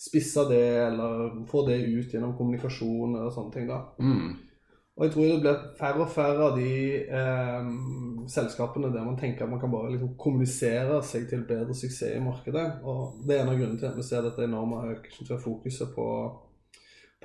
spisse 0.00 0.44
det 0.48 0.66
eller 0.86 1.32
få 1.48 1.64
det 1.66 1.80
ut 1.84 2.12
gjennom 2.12 2.36
kommunikasjon 2.36 3.18
og 3.20 3.32
sånne 3.34 3.54
ting. 3.56 3.68
da. 3.68 3.82
Mm. 4.00 4.38
Og 5.00 5.06
jeg 5.06 5.12
tror 5.14 5.28
det 5.30 5.40
blir 5.40 5.60
færre 5.78 6.04
og 6.04 6.10
færre 6.12 6.46
av 6.50 6.56
de 6.58 6.72
eh, 7.00 7.68
selskapene 8.28 8.90
der 8.92 9.06
man 9.06 9.16
tenker 9.16 9.46
at 9.46 9.52
man 9.52 9.60
kan 9.62 9.72
bare 9.72 9.94
liksom 9.94 10.10
kommunisere 10.20 10.98
seg 11.08 11.24
til 11.30 11.46
bedre 11.48 11.72
suksess 11.76 12.18
i 12.18 12.24
markedet. 12.24 12.66
Og 12.84 13.22
det 13.24 13.38
er 13.38 13.44
en 13.44 13.52
av 13.54 13.56
grunnene 13.56 13.80
til 13.80 13.88
at 13.88 13.96
vi 13.96 14.04
ser 14.04 14.26
dette 14.26 14.44
enorme 14.44 14.82
økende 14.90 15.40
fokuset 15.40 15.94
på, 15.96 16.06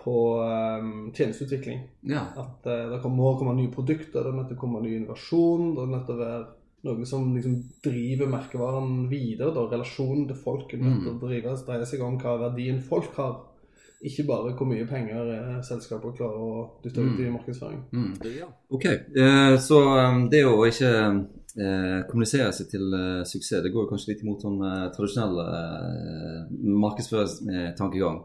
på 0.04 0.18
um, 0.44 0.92
tjenesteutvikling. 1.16 1.80
ja. 2.12 2.28
At 2.36 2.68
uh, 2.68 2.92
det 2.92 3.00
må 3.10 3.34
komme 3.40 3.56
nye 3.58 3.74
produkter, 3.74 4.22
det 4.22 4.32
er 4.32 4.38
nødt 4.38 4.52
til 4.52 4.60
å 4.60 4.62
komme 4.62 4.84
ny 4.84 4.94
innovasjon. 5.00 5.74
Det 5.76 5.84
er 5.84 5.92
nødt 5.94 6.06
til 6.10 6.18
å 6.18 6.22
være 6.22 6.44
noe 6.86 7.08
som 7.10 7.32
liksom 7.34 7.56
driver 7.84 8.30
merkevaren 8.30 9.08
videre. 9.10 9.54
da, 9.56 9.66
Relasjonen 9.72 10.28
til 10.30 10.38
folk 10.38 10.74
er 10.74 10.84
nødt 10.84 11.02
til 11.02 11.14
å 11.16 11.20
drive, 11.24 11.58
dreier 11.66 11.90
seg 11.90 12.04
om 12.06 12.20
hva 12.22 12.36
verdien 12.44 12.82
folk 12.86 13.16
har. 13.18 13.40
Ikke 14.06 14.28
bare 14.28 14.52
hvor 14.54 14.68
mye 14.70 14.86
penger 14.86 15.32
selskapet 15.66 16.20
klarer 16.20 16.38
å 16.38 16.66
dytte 16.84 17.02
ut 17.02 17.24
i 17.24 17.32
markedsføring. 17.34 17.80
Mm. 17.96 18.12
Ok, 18.76 18.86
eh, 18.86 19.56
så 19.64 19.80
um, 19.96 20.28
det 20.30 20.44
å 20.46 20.60
ikke 20.68 20.92
eh, 21.56 22.00
kommunisere 22.10 22.52
seg 22.54 22.70
til 22.74 22.94
eh, 22.94 23.24
suksess, 23.28 23.64
det 23.64 23.74
går 23.74 23.88
kanskje 23.90 24.14
litt 24.14 24.24
imot 24.26 24.46
sånn 24.46 24.62
eh, 24.68 24.86
tradisjonell 24.96 25.42
eh, 25.46 26.40
markedsføringstankegang. 26.86 28.22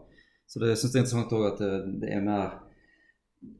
Så 0.51 0.59
det 0.59 0.75
synes 0.79 0.95
jeg 0.95 1.01
er 1.01 1.05
interessant 1.05 1.33
også 1.37 1.53
at 1.53 1.63
eh, 1.67 1.87
det 2.03 2.11
er 2.11 2.27
mer 2.27 2.57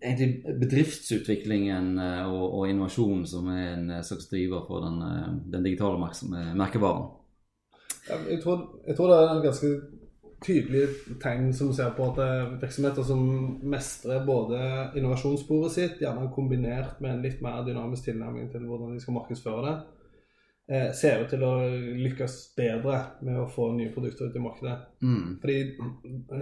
egentlig 0.03 0.57
bedriftsutviklingen 0.61 1.93
eh, 2.03 2.25
og, 2.27 2.59
og 2.59 2.69
innovasjonen 2.69 3.23
som 3.31 3.47
er 3.55 3.77
en 3.77 3.87
eh, 3.95 4.03
slags 4.07 4.27
driver 4.33 4.67
for 4.67 4.83
den, 4.89 4.99
den 5.53 5.69
digitale 5.69 6.01
merkevaren. 6.59 7.09
Jeg 8.11 8.41
tror, 8.43 8.83
jeg 8.87 8.97
tror 8.97 9.11
det 9.11 9.19
er 9.21 9.33
en 9.37 9.45
ganske 9.45 9.73
tydelig 10.43 10.83
tegn 11.23 11.53
som 11.55 11.71
ser 11.77 11.93
på 11.95 12.09
at 12.11 12.19
det 12.19 12.27
er 12.27 12.53
virksomheter 12.63 13.07
som 13.07 13.23
mestrer 13.71 14.25
både 14.27 14.61
innovasjonssporet 14.97 15.75
sitt, 15.75 15.99
gjerne 16.01 16.31
kombinert 16.35 16.99
med 17.05 17.13
en 17.13 17.25
litt 17.25 17.43
mer 17.45 17.61
dynamisk 17.67 18.09
tilnærming 18.09 18.49
til 18.51 18.65
hvordan 18.67 18.97
de 18.97 19.03
skal 19.05 19.19
markedsføre 19.19 19.67
det, 19.69 19.75
eh, 20.71 20.93
ser 20.95 21.25
ut 21.25 21.29
til 21.33 21.43
å 21.43 21.53
lykkes 21.99 22.35
bedre 22.57 23.01
med 23.27 23.41
å 23.43 23.49
få 23.51 23.73
nye 23.75 23.91
produkter 23.93 24.31
ut 24.31 24.37
i 24.39 24.43
markedet. 24.45 24.77
Mm. 25.03 25.39
Fordi 25.43 25.57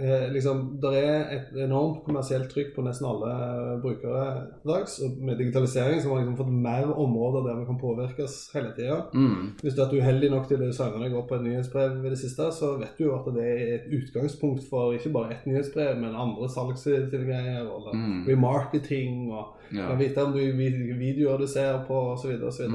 eh, 0.01 0.25
liksom, 0.33 0.61
det 0.83 0.91
er 0.99 1.31
et 1.37 1.53
enormt 1.65 2.03
kommersielt 2.05 2.49
trykk 2.53 2.75
på 2.75 2.85
nesten 2.85 3.07
alle 3.09 3.79
brukere 3.81 4.25
dags. 4.67 4.99
Og 5.05 5.17
med 5.25 5.39
digitalisering 5.41 6.01
så 6.01 6.09
har 6.11 6.19
vi 6.19 6.25
liksom 6.27 6.37
fått 6.43 6.53
mer 6.53 6.91
områder 6.93 7.47
der 7.47 7.59
vi 7.61 7.65
kan 7.71 7.79
påvirkes 7.81 8.37
hele 8.53 8.73
tida. 8.77 8.99
Mm. 9.13 9.53
Hvis 9.63 9.75
du 9.77 9.81
er 9.83 9.97
uheldig 9.99 10.31
nok 10.35 10.47
til 10.51 10.59
å 10.61 10.65
designe 10.67 11.03
deg 11.03 11.17
opp 11.17 11.29
på 11.31 11.39
et 11.39 11.47
nyhetsbrev 11.47 11.99
i 12.05 12.13
det 12.13 12.21
siste, 12.21 12.51
så 12.53 12.75
vet 12.79 12.97
du 12.99 13.05
jo 13.07 13.15
at 13.17 13.29
det 13.35 13.47
er 13.49 13.75
et 13.79 13.89
utgangspunkt 13.99 14.67
for 14.69 14.93
ikke 14.97 15.13
bare 15.15 15.33
ett 15.35 15.47
nyhetsbrev, 15.49 15.95
men 15.99 16.15
andre 16.15 16.49
salgstilgreier 16.49 17.65
og 17.67 17.89
Mm. 17.95 18.25
remarketing 18.27 19.31
og 19.31 19.55
Ja. 19.73 19.95
vite 19.95 20.23
om 20.23 20.33
du 20.33 20.39
videoer 20.39 21.37
du 21.39 21.47
ser 21.47 21.79
på 21.87 21.93
osv. 22.13 22.35
osv. 22.43 22.69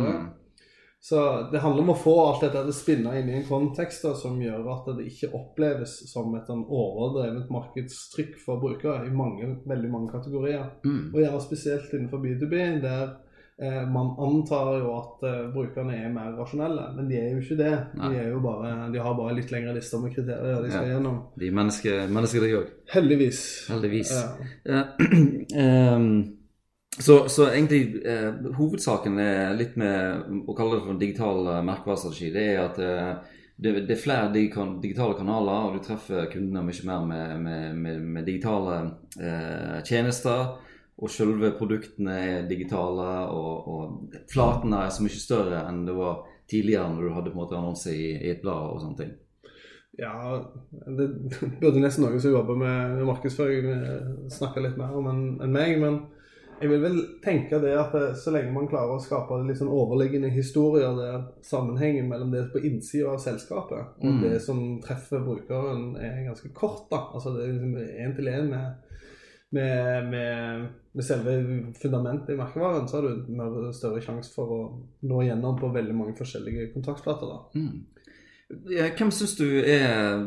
Så 1.04 1.48
det 1.52 1.60
handler 1.60 1.82
om 1.82 1.90
å 1.92 1.98
få 2.00 2.12
alt 2.22 2.46
dette 2.46 2.62
til 2.62 2.72
å 2.72 2.74
spinne 2.74 3.10
inn 3.18 3.26
i 3.28 3.34
en 3.36 3.42
kontekst 3.44 4.06
da, 4.06 4.14
som 4.16 4.38
gjør 4.40 4.70
at 4.72 4.86
det 4.96 5.04
ikke 5.10 5.34
oppleves 5.36 5.98
som 6.08 6.32
et 6.38 6.46
sånn 6.48 6.62
overdrevet 6.64 7.50
markedstrykk 7.52 8.38
for 8.40 8.62
brukere 8.62 9.02
i 9.04 9.12
mange, 9.12 9.50
veldig 9.68 9.90
mange 9.92 10.14
kategorier. 10.14 10.70
Mm. 10.86 11.10
Og 11.10 11.18
gjerne 11.20 11.42
spesielt 11.44 11.92
innenfor 11.92 12.22
B2B, 12.22 12.62
der 12.80 13.02
eh, 13.60 13.82
man 13.84 14.14
antar 14.24 14.70
jo 14.78 14.94
at 14.94 15.26
eh, 15.28 15.42
brukerne 15.52 15.98
er 16.06 16.14
mer 16.14 16.30
rasjonelle, 16.38 16.86
men 16.96 17.12
de 17.12 17.18
er 17.20 17.34
jo 17.34 17.42
ikke 17.42 17.58
det. 17.60 17.74
Nei. 18.00 18.08
De, 18.08 18.22
er 18.22 18.30
jo 18.32 18.40
bare, 18.46 18.70
de 18.94 19.02
har 19.04 19.18
bare 19.18 19.36
litt 19.36 19.52
lengre 19.52 19.74
lister 19.76 20.00
med 20.00 20.16
kriterier 20.16 20.64
de 20.64 20.72
skal 20.72 20.88
Ja. 20.88 20.94
gjennom. 20.94 21.18
De 21.36 21.50
er 21.50 21.58
mennesker, 21.60 22.00
mennesker 22.16 22.48
de 22.48 22.54
òg. 22.62 22.72
Heldigvis. 22.96 23.42
Heldigvis. 23.74 24.14
Ja. 24.16 24.32
Uh, 24.64 25.52
ehm, 25.66 26.16
så, 26.98 27.28
så 27.28 27.48
egentlig 27.50 28.02
eh, 28.06 28.30
hovedsaken 28.54 29.18
er 29.18 29.56
litt 29.58 29.78
med 29.80 30.44
å 30.46 30.54
kalle 30.54 30.76
det 30.76 30.84
for 30.84 30.94
en 30.94 31.00
digital 31.00 31.48
eh, 31.50 31.64
merkevarestrategi. 31.66 32.30
Det 32.34 32.44
er 32.52 32.60
at 32.62 32.78
eh, 32.82 33.40
det, 33.56 33.72
det 33.88 33.96
er 33.96 34.02
flere 34.02 34.30
dig 34.34 34.52
digitale 34.82 35.16
kanaler, 35.18 35.66
og 35.68 35.78
du 35.78 35.82
treffer 35.82 36.28
kundene 36.30 36.62
mye 36.66 36.86
mer 36.86 37.08
med, 37.08 37.34
med, 37.42 37.80
med, 37.80 38.06
med 38.18 38.28
digitale 38.28 38.78
eh, 39.18 39.80
tjenester. 39.86 40.54
Og 40.94 41.10
selve 41.10 41.50
produktene 41.58 42.14
er 42.22 42.46
digitale, 42.46 43.08
og, 43.34 43.66
og 43.66 44.16
flatene 44.30 44.84
er 44.84 44.94
så 44.94 45.02
mye 45.02 45.18
større 45.18 45.64
enn 45.66 45.82
det 45.88 45.96
var 45.98 46.22
tidligere 46.50 46.92
når 46.92 47.02
du 47.02 47.14
hadde 47.16 47.32
på 47.32 47.38
en 47.38 47.42
måte 47.42 47.58
annonse 47.58 47.90
i, 47.90 48.12
i 48.14 48.30
et 48.30 48.42
blad 48.44 48.70
og 48.70 48.82
sånne 48.84 49.00
ting. 49.00 49.14
Ja, 49.98 50.14
det 50.86 51.08
burde 51.60 51.82
nesten 51.82 52.02
noen 52.06 52.22
som 52.22 52.34
jobber 52.34 52.58
med 52.58 53.02
markedsføring 53.06 53.68
eh, 53.70 54.12
snakke 54.30 54.62
litt 54.62 54.78
mer 54.78 54.94
om 54.94 55.10
enn 55.10 55.54
meg. 55.54 55.78
Men 55.82 56.00
jeg 56.60 56.70
vil 56.70 56.82
vel 56.82 56.98
tenke 57.24 57.58
det 57.62 57.72
at 57.78 57.94
eh, 57.98 58.14
så 58.18 58.32
lenge 58.34 58.52
man 58.54 58.68
klarer 58.70 58.94
å 58.94 59.02
skape 59.02 59.40
litt 59.46 59.58
sånn 59.58 59.72
overliggende 59.72 60.30
historier 60.34 60.94
der 60.98 61.26
sammenhengen 61.44 62.08
mellom 62.10 62.30
det 62.34 62.46
på 62.52 62.62
innsida 62.64 63.12
av 63.14 63.22
selskapet 63.22 63.78
og 63.98 64.04
Mm. 64.04 64.20
det 64.22 64.40
som 64.42 64.80
treffer 64.84 65.24
brukeren, 65.24 65.96
er 65.96 66.24
ganske 66.28 66.52
kort, 66.54 66.88
da. 66.90 67.08
Altså 67.14 67.34
det 67.34 67.44
er 67.44 67.52
liksom 67.52 67.76
én 67.76 68.16
til 68.16 68.28
én 68.28 68.48
med, 68.50 68.74
med, 69.52 70.10
med, 70.10 70.68
med 70.94 71.04
selve 71.04 71.34
fundamentet 71.82 72.34
i 72.34 72.38
merkevaren, 72.38 72.88
så 72.88 73.00
har 73.00 73.08
du 73.08 73.32
mer 73.32 73.72
større 73.72 74.00
sjanse 74.02 74.32
for 74.34 74.46
å 74.46 74.60
nå 75.02 75.22
gjennom 75.22 75.58
på 75.60 75.72
veldig 75.74 75.94
mange 75.94 76.16
forskjellige 76.18 76.72
kontaktflater. 76.74 77.26
da. 77.26 77.60
Mm. 77.60 77.86
Hvem 78.48 79.10
syns 79.14 79.36
du 79.38 79.46
er 79.64 80.18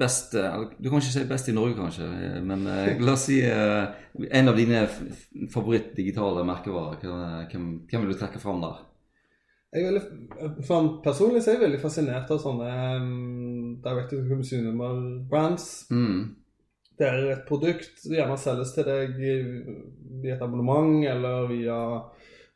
best 0.00 0.32
Du 0.32 0.88
kan 0.88 1.02
ikke 1.02 1.12
si 1.12 1.24
best 1.28 1.50
i 1.50 1.54
Norge, 1.56 1.76
kanskje, 1.76 2.06
eh, 2.08 2.38
men 2.42 2.64
eh, 2.66 2.94
la 3.04 3.12
oss 3.12 3.26
si 3.28 3.40
eh, 3.44 3.90
en 4.30 4.48
av 4.50 4.56
dine 4.56 4.86
f- 4.86 5.02
f- 5.12 5.26
merkevarer. 6.48 7.02
Hvem, 7.52 7.66
hvem, 7.90 8.06
vil 8.06 8.14
du 8.14 8.18
trekke 8.18 8.40
fram 8.42 8.62
der? 8.64 8.84
Jeg 9.76 9.84
er 9.84 9.98
for 10.64 10.94
Personlig 11.04 11.42
så 11.44 11.50
er 11.52 11.58
jeg 11.58 11.64
veldig 11.66 11.80
fascinert 11.82 12.30
av 12.32 12.38
sånne 12.40 12.68
um, 13.02 13.74
direct 13.84 14.14
to 14.14 14.22
consumer 14.30 15.02
brands. 15.28 15.66
Mm. 15.92 16.22
Der 16.98 17.18
et 17.34 17.44
produkt 17.46 18.00
gjerne 18.08 18.38
selges 18.40 18.72
til 18.74 18.88
deg 18.88 19.12
via 19.20 20.34
et 20.34 20.40
abonnement 20.42 21.04
eller 21.06 21.44
via, 21.52 21.76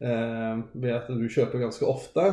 eh, 0.01 0.65
via 0.73 0.97
at 1.03 1.13
du 1.13 1.29
kjøper 1.29 1.63
ganske 1.63 1.87
ofte. 1.87 2.25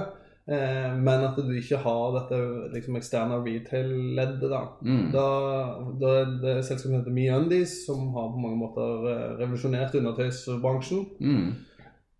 Eh, 0.49 0.97
men 0.97 1.23
at 1.27 1.37
du 1.37 1.51
ikke 1.53 1.77
har 1.83 2.15
dette 2.15 2.37
liksom, 2.73 2.95
eksterne 2.97 3.37
retail-leddet. 3.45 4.49
da. 4.49 4.63
Mm. 4.81 5.05
Da, 5.13 5.25
da 6.01 6.13
er 6.23 6.35
det 6.41 6.55
selskapet 6.65 6.87
som 6.87 6.95
heter 6.97 7.13
MeUndies, 7.13 7.75
som 7.85 8.07
har 8.15 8.31
på 8.33 8.41
mange 8.41 8.57
måter 8.57 9.09
eh, 9.11 9.25
revolusjonert 9.43 9.97
undertøysbransjen. 9.99 11.05
Mm. 11.19 11.49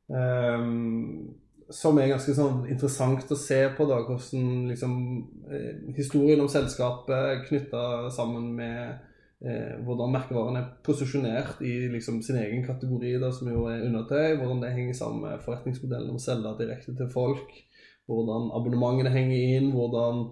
Um, 0.09 1.36
som 1.69 1.98
er 2.01 2.09
ganske 2.09 2.33
sånn 2.33 2.63
interessant 2.69 3.29
å 3.29 3.38
se 3.38 3.59
på, 3.77 3.86
da, 3.89 4.00
hvordan 4.05 4.71
liksom, 4.71 4.93
historien 5.98 6.41
om 6.41 6.50
selskapet 6.50 7.43
knytta 7.45 7.83
sammen 8.13 8.48
med 8.57 8.81
eh, 9.45 9.75
hvordan 9.86 10.13
merkevaren 10.15 10.57
er 10.57 10.71
posisjonert 10.86 11.62
i 11.62 11.75
liksom, 11.93 12.24
sin 12.25 12.41
egen 12.41 12.65
kategori, 12.65 13.15
da, 13.21 13.29
som 13.33 13.51
jo 13.53 13.67
er 13.69 13.86
undertøy, 13.86 14.38
hvordan 14.39 14.63
det 14.65 14.74
henger 14.77 14.98
sammen 14.98 15.27
med 15.27 15.45
forretningsmodellen 15.45 16.09
om 16.09 16.17
å 16.17 16.25
selge 16.25 16.55
direkte 16.63 16.98
til 16.98 17.13
folk, 17.13 17.53
hvordan 18.10 18.50
abonnementene 18.58 19.12
henger 19.13 19.58
inn, 19.58 19.72
hvordan 19.75 20.24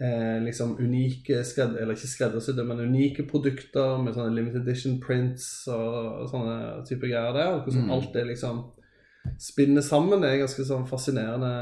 eh, 0.00 0.38
liksom 0.44 0.76
unike 0.78 1.40
skred, 1.44 1.76
eller 1.76 1.94
ikke 1.96 2.06
skreddersydde, 2.10 2.64
men 2.64 2.80
unike 2.86 3.24
produkter 3.28 3.96
med 4.02 4.14
sånne 4.14 4.34
limited 4.36 4.62
edition 4.62 5.00
prints 5.02 5.66
og, 5.74 6.28
sånne 6.30 6.84
typer 6.88 7.10
greier 7.10 7.32
der. 7.34 7.48
og 7.56 7.64
Hvordan 7.66 7.84
Mm. 7.88 7.90
alt 7.96 8.12
det 8.14 8.26
liksom 8.28 8.64
spinner 9.38 9.82
sammen. 9.82 10.20
Det 10.22 10.30
er 10.30 10.38
ganske 10.46 10.64
sånn 10.64 10.86
fascinerende 10.88 11.52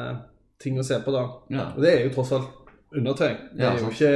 ting 0.60 0.78
å 0.78 0.84
se 0.84 0.98
på, 1.00 1.12
da. 1.12 1.24
Ja. 1.50 1.72
Og 1.76 1.82
det 1.82 1.94
er 1.94 2.04
jo 2.06 2.12
tross 2.14 2.32
alt 2.32 2.48
undertøy. 2.96 3.32
Det 3.56 3.60
Ja, 3.64 3.72
er, 3.72 3.78
jo 3.80 3.88
ikke, 3.90 4.12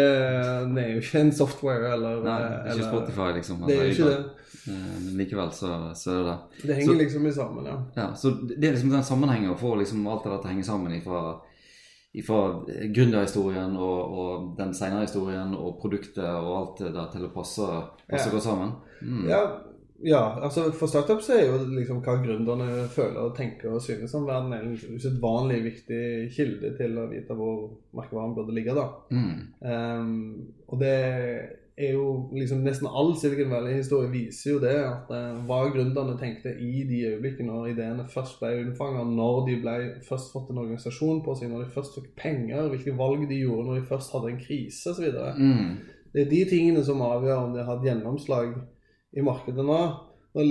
det 0.75 0.85
er 0.85 0.93
jo 0.95 1.01
ikke 1.01 1.21
en 1.21 1.33
software 1.33 1.93
eller 1.95 2.23
Nei, 2.23 2.37
eh, 2.43 2.53
ikke 2.61 2.71
eller- 2.73 2.93
Spotify, 2.93 3.33
liksom. 3.39 3.67
Det 3.67 3.77
er 3.77 3.85
jo 3.85 3.91
ikke 3.91 4.11
det. 4.11 4.31
Eh, 4.69 4.97
Men 5.05 5.17
likevel 5.21 5.53
så, 5.53 5.71
så 5.95 6.11
er 6.11 6.19
det 6.19 6.27
det. 6.31 6.67
Det 6.67 6.75
henger 6.81 6.93
Så- 6.93 6.99
liksom 6.99 7.27
i 7.27 7.33
sammen, 7.33 7.65
ja. 7.67 7.77
Ja, 7.97 8.09
så 8.15 8.31
det 8.49 8.65
er 8.69 8.73
liksom 8.75 8.91
den 8.91 9.03
sammenhengen 9.05 9.51
å 9.55 9.59
få 9.59 9.77
liksom 9.79 10.07
alt 10.07 10.25
det 10.25 10.31
der 10.33 10.39
til 10.43 10.51
å 10.51 10.53
henge 10.55 10.65
sammen 10.67 10.93
ifra, 10.99 11.23
ifra 12.13 12.41
gründerhistorien 12.95 13.77
og, 13.79 14.15
og 14.21 14.47
den 14.59 14.75
senere 14.75 15.07
historien 15.07 15.55
og 15.55 15.77
produktet 15.81 16.25
og 16.27 16.53
alt 16.59 16.79
det 16.85 16.95
der 16.95 17.11
til 17.13 17.27
å 17.29 17.35
passe, 17.35 17.67
passe 18.11 18.27
Ja. 18.29 18.33
godt 18.35 18.43
sammen. 18.49 18.73
Mm. 19.03 19.29
Ja, 19.31 19.43
ja, 20.03 20.23
altså 20.43 20.71
for 20.73 20.89
startups 20.89 21.29
er 21.31 21.43
jo 21.47 21.59
liksom 21.77 22.01
hva 22.03 22.15
gründerne 22.25 22.89
føler 22.89 23.21
og 23.21 23.35
tenker 23.37 23.75
og 23.75 23.83
synes 23.85 24.15
om 24.17 24.25
verden 24.27 24.53
er 24.57 24.63
en 24.65 24.77
usedvanlig 24.97 25.63
viktig 25.67 26.33
kilde 26.35 26.71
til 26.79 26.97
å 26.99 27.09
vite 27.11 27.37
hvor 27.37 27.71
merkevaren 27.95 28.35
burde 28.35 28.55
ligge, 28.57 28.75
da. 28.75 28.87
Mm. 29.13 29.35
Um, 29.61 30.47
og 30.69 30.81
det 30.81 30.95
er 31.81 31.95
jo 31.97 32.07
liksom 32.35 32.65
Nesten 32.65 32.89
all 32.89 33.15
Silicon 33.19 33.53
Valley-historie 33.53 34.11
viser 34.13 34.55
jo 34.55 34.59
det, 34.63 34.75
at 34.85 35.13
eh, 35.17 35.39
hva 35.49 35.61
gründerne 35.73 36.17
tenkte 36.21 36.53
i 36.53 36.85
de 36.89 37.01
øyeblikkene 37.13 37.49
når 37.51 37.71
ideene 37.73 38.07
først 38.11 38.41
ble 38.41 38.53
unnfanget, 38.65 39.15
når 39.17 39.41
de 39.49 39.57
ble 39.63 39.77
først 40.07 40.35
fått 40.35 40.51
en 40.53 40.61
organisasjon 40.65 41.23
på 41.25 41.37
seg, 41.39 41.53
når 41.53 41.65
de 41.65 41.75
først 41.77 41.97
fikk 41.99 42.13
penger, 42.21 42.69
hvilke 42.73 42.97
valg 42.99 43.25
de 43.31 43.41
gjorde 43.41 43.69
når 43.69 43.81
de 43.81 43.89
først 43.89 44.13
hadde 44.17 44.35
en 44.35 44.43
krise 44.43 44.93
osv. 44.93 45.09
Mm. 45.39 45.73
Det 46.13 46.25
er 46.25 46.31
de 46.31 46.45
tingene 46.51 46.85
som 46.87 47.03
avgjør 47.07 47.47
om 47.47 47.57
de 47.57 47.63
har 47.63 47.73
hatt 47.75 47.87
gjennomslag 47.87 48.55
i 49.17 49.25
markedet 49.27 49.67
nå. 49.67 49.81
Nå 50.31 50.45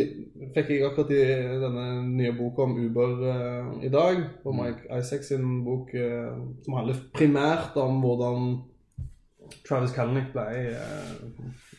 fikk 0.55 0.73
jeg 0.73 0.83
akkurat 0.83 1.11
i 1.15 1.19
denne 1.61 1.85
nye 2.09 2.33
boka 2.35 2.65
om 2.65 2.75
Uber 2.79 3.13
eh, 3.31 3.69
i 3.87 3.91
dag, 3.93 4.25
på 4.43 4.55
Mike 4.55 4.89
Isaac 4.97 5.23
sin 5.27 5.61
bok, 5.67 5.93
eh, 5.95 6.33
som 6.65 6.75
handler 6.79 6.99
primært 7.15 7.77
om 7.79 8.01
hvordan 8.03 8.49
Travis 9.67 9.91
Kalnick 9.95 10.31
ble 10.33 10.45
eh, 10.73 11.11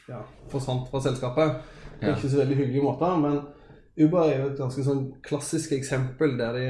ja, 0.09 0.23
forsvant 0.53 0.89
fra 0.91 1.01
selskapet. 1.01 1.57
På 2.01 2.15
ikke 2.15 2.29
så 2.33 2.43
veldig 2.45 2.57
hyggelige 2.57 2.83
måter, 2.87 3.17
men 3.21 3.41
Uber 4.01 4.23
er 4.23 4.39
jo 4.39 4.47
et 4.49 4.57
ganske 4.57 4.83
sånn 4.87 5.01
klassisk 5.27 5.73
eksempel 5.77 6.37
der 6.39 6.55
de 6.57 6.67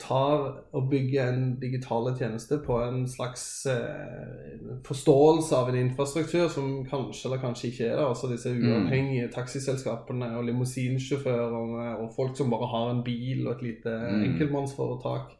tar 0.00 0.44
og 0.72 0.86
bygger 0.88 1.28
en 1.28 1.42
digitale 1.60 2.14
tjeneste 2.16 2.56
på 2.64 2.78
en 2.80 3.02
slags 3.10 3.42
eh, 3.68 4.54
forståelse 4.86 5.56
av 5.58 5.68
en 5.68 5.76
infrastruktur 5.82 6.48
som 6.48 6.70
kanskje 6.88 7.26
eller 7.28 7.42
kanskje 7.42 7.68
ikke 7.68 7.84
er 7.90 7.96
der. 7.98 8.06
Altså 8.06 8.30
disse 8.30 8.54
uavhengige 8.54 9.28
taxiselskapene 9.34 10.30
og 10.38 10.46
limousinsjåførene 10.48 11.90
og 12.00 12.14
folk 12.16 12.38
som 12.38 12.50
bare 12.54 12.70
har 12.72 12.90
en 12.94 13.04
bil 13.04 13.46
og 13.46 13.58
et 13.58 13.62
lite 13.66 13.90
Mm. 14.00 14.22
enkeltmannsforetak. 14.30 15.36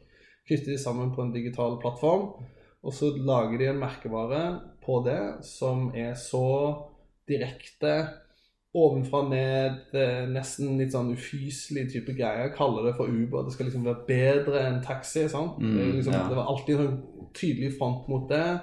Knytter 0.47 0.71
de 0.71 0.77
sammen 0.77 1.11
på 1.15 1.21
en 1.21 1.33
digital 1.33 1.79
plattform. 1.81 2.43
Og 2.81 2.95
så 2.97 3.11
lager 3.17 3.59
de 3.61 3.69
en 3.69 3.81
merkevare 3.81 4.41
på 4.81 5.01
det 5.05 5.21
som 5.45 5.91
er 5.93 6.15
så 6.17 6.47
direkte 7.29 7.93
ovenfra 8.73 9.21
ned, 9.27 9.79
eh, 9.93 10.27
nesten 10.31 10.77
litt 10.79 10.93
sånn 10.95 11.11
ufyselig 11.11 11.89
type 11.91 12.15
greier. 12.15 12.53
Kaller 12.55 12.87
det 12.87 12.95
for 12.95 13.11
Uber. 13.11 13.43
Det 13.43 13.53
skal 13.55 13.67
liksom 13.67 13.83
være 13.87 14.05
bedre 14.07 14.61
enn 14.67 14.81
taxi. 14.83 15.27
sant? 15.29 15.59
Mm, 15.59 15.77
det, 15.77 15.87
liksom, 15.97 16.13
ja. 16.13 16.27
det 16.29 16.37
var 16.39 16.47
alltid 16.47 16.75
en 16.77 16.85
sånn 16.85 17.31
tydelig 17.35 17.73
front 17.77 18.07
mot 18.07 18.29
det. 18.31 18.61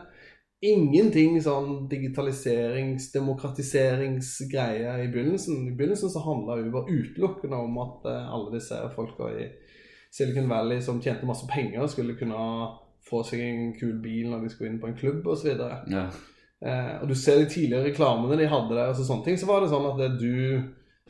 Ingenting 0.64 1.36
sånn 1.44 1.86
digitaliserings-, 1.92 3.12
demokratiseringsgreier 3.12 5.04
i 5.04 5.10
begynnelsen. 5.12 5.68
I 5.68 5.76
begynnelsen 5.76 6.10
så 6.10 6.24
handla 6.24 6.56
Uber 6.64 6.88
utelukkende 6.88 7.60
om 7.68 7.78
at 7.84 8.08
eh, 8.08 8.32
alle 8.32 8.56
disse 8.56 8.80
folka 8.96 9.28
i 9.36 9.46
Silicon 10.10 10.48
Valley 10.48 10.80
som 10.80 11.02
tjente 11.04 11.28
masse 11.28 11.46
penger, 11.52 11.84
skulle 11.86 12.16
kunne 12.16 12.40
få 13.08 13.22
seg 13.24 13.40
en 13.40 13.72
kul 13.78 13.94
bil 14.02 14.30
når 14.30 14.42
de 14.42 14.48
skulle 14.52 14.70
inn 14.72 14.80
på 14.80 14.88
en 14.90 14.96
klubb 14.98 15.26
osv. 15.26 15.48
Ja. 15.90 16.08
Eh, 16.60 17.02
og 17.02 17.08
du 17.08 17.14
ser 17.14 17.38
de 17.38 17.46
tidligere 17.46 17.84
reklamene 17.90 18.36
de 18.40 18.48
hadde 18.50 18.74
der, 18.74 18.88
altså 18.90 19.04
sånne 19.06 19.24
ting, 19.24 19.36
så 19.38 19.46
var 19.46 19.60
det 19.62 19.70
sånn 19.70 19.86
at 19.92 19.98
det 20.00 20.08
du, 20.18 20.62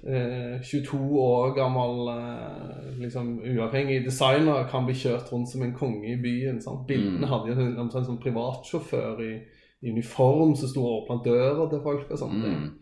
eh, 0.06 0.60
22 0.62 0.98
år 1.24 1.54
gammel, 1.56 2.08
eh, 2.12 2.98
liksom 3.00 3.38
uavhengig 3.40 4.04
designer, 4.04 4.68
kan 4.70 4.84
bli 4.86 4.94
kjørt 4.94 5.32
rundt 5.32 5.48
som 5.48 5.62
en 5.62 5.72
konge 5.74 6.12
i 6.12 6.20
byen. 6.22 6.60
Sant? 6.60 6.86
Bildene 6.86 7.24
Mm. 7.26 7.28
hadde 7.32 7.48
jo 7.54 7.60
en 7.66 7.78
omtrent 7.88 8.06
sånn 8.06 8.20
privatsjåfør 8.22 9.20
i, 9.24 9.40
i 9.82 9.90
uniform 9.90 10.54
som 10.56 10.68
sto 10.68 10.84
og 10.84 11.02
åpna 11.08 11.24
døra 11.24 11.68
til 11.70 11.80
folk 11.80 12.10
og 12.10 12.18
sånne 12.18 12.42
ting. 12.44 12.72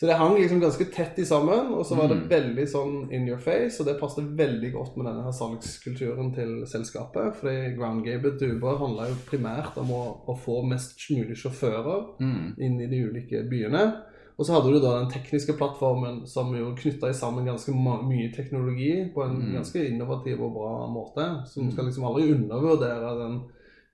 Mm. 0.00 0.06
Så 0.06 0.06
det 0.06 0.14
hang 0.16 0.34
liksom 0.38 0.60
ganske 0.60 0.84
tett 0.94 1.18
i 1.18 1.24
sammen, 1.24 1.74
og 1.76 1.84
så 1.84 1.94
var 1.94 2.08
det 2.08 2.16
Mm. 2.16 2.28
veldig 2.30 2.66
sånn 2.68 3.12
in 3.12 3.28
your 3.28 3.38
face, 3.38 3.80
og 3.80 3.86
det 3.86 4.00
passet 4.00 4.24
veldig 4.36 4.72
godt 4.72 4.96
med 4.96 5.06
denne 5.06 5.22
her 5.24 5.30
salgskulturen 5.32 6.34
til 6.34 6.64
selskapet. 6.66 7.36
Fordi 7.36 7.76
ground 7.76 8.04
game 8.04 8.22
til 8.38 8.56
Uber 8.56 8.78
handla 8.78 9.08
jo 9.08 9.14
primært 9.30 9.76
om 9.76 9.88
å, 9.90 10.16
å 10.26 10.36
få 10.38 10.62
mest 10.66 10.96
mulig 11.10 11.36
sjåfører 11.36 12.18
Mm. 12.18 12.54
inn 12.58 12.80
i 12.80 12.86
de 12.86 13.04
ulike 13.10 13.48
byene. 13.50 13.92
Og 14.38 14.46
så 14.46 14.54
hadde 14.54 14.72
du 14.72 14.80
da 14.80 15.00
den 15.02 15.10
tekniske 15.10 15.52
plattformen 15.58 16.26
som 16.26 16.54
jo 16.56 16.74
knytta 16.74 17.12
sammen 17.12 17.44
ganske 17.44 17.70
mye 17.74 18.32
teknologi 18.34 19.12
på 19.14 19.22
en 19.22 19.36
Mm. 19.36 19.52
ganske 19.52 19.86
innovativ 19.86 20.40
og 20.40 20.54
bra 20.54 20.86
måte. 20.88 21.46
Så 21.46 21.60
du 21.62 21.70
skal 21.70 21.84
liksom 21.84 22.04
aldri 22.04 22.32
undervurdere 22.32 23.18
den, 23.18 23.42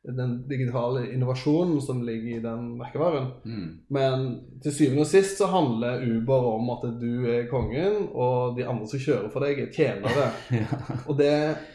den 0.06 0.36
digitale 0.48 1.06
innovasjonen 1.12 1.80
som 1.82 2.02
ligger 2.06 2.36
i 2.36 2.42
den 2.44 2.76
merkevaren. 2.78 3.26
Mm. 3.44 3.68
Men 3.90 4.26
til 4.62 4.72
syvende 4.76 5.02
og 5.02 5.08
sist 5.10 5.40
så 5.40 5.48
handler 5.50 6.04
Uber 6.06 6.46
om 6.52 6.70
at 6.76 6.84
du 7.00 7.26
er 7.26 7.48
kongen, 7.50 8.08
og 8.14 8.56
de 8.58 8.66
andre 8.68 8.86
som 8.86 9.02
kjører 9.02 9.32
for 9.34 9.42
deg, 9.46 9.58
er 9.64 9.72
tjenere. 9.74 10.28
Ja. 10.56 10.68
Og 11.10 11.18
det 11.18 11.32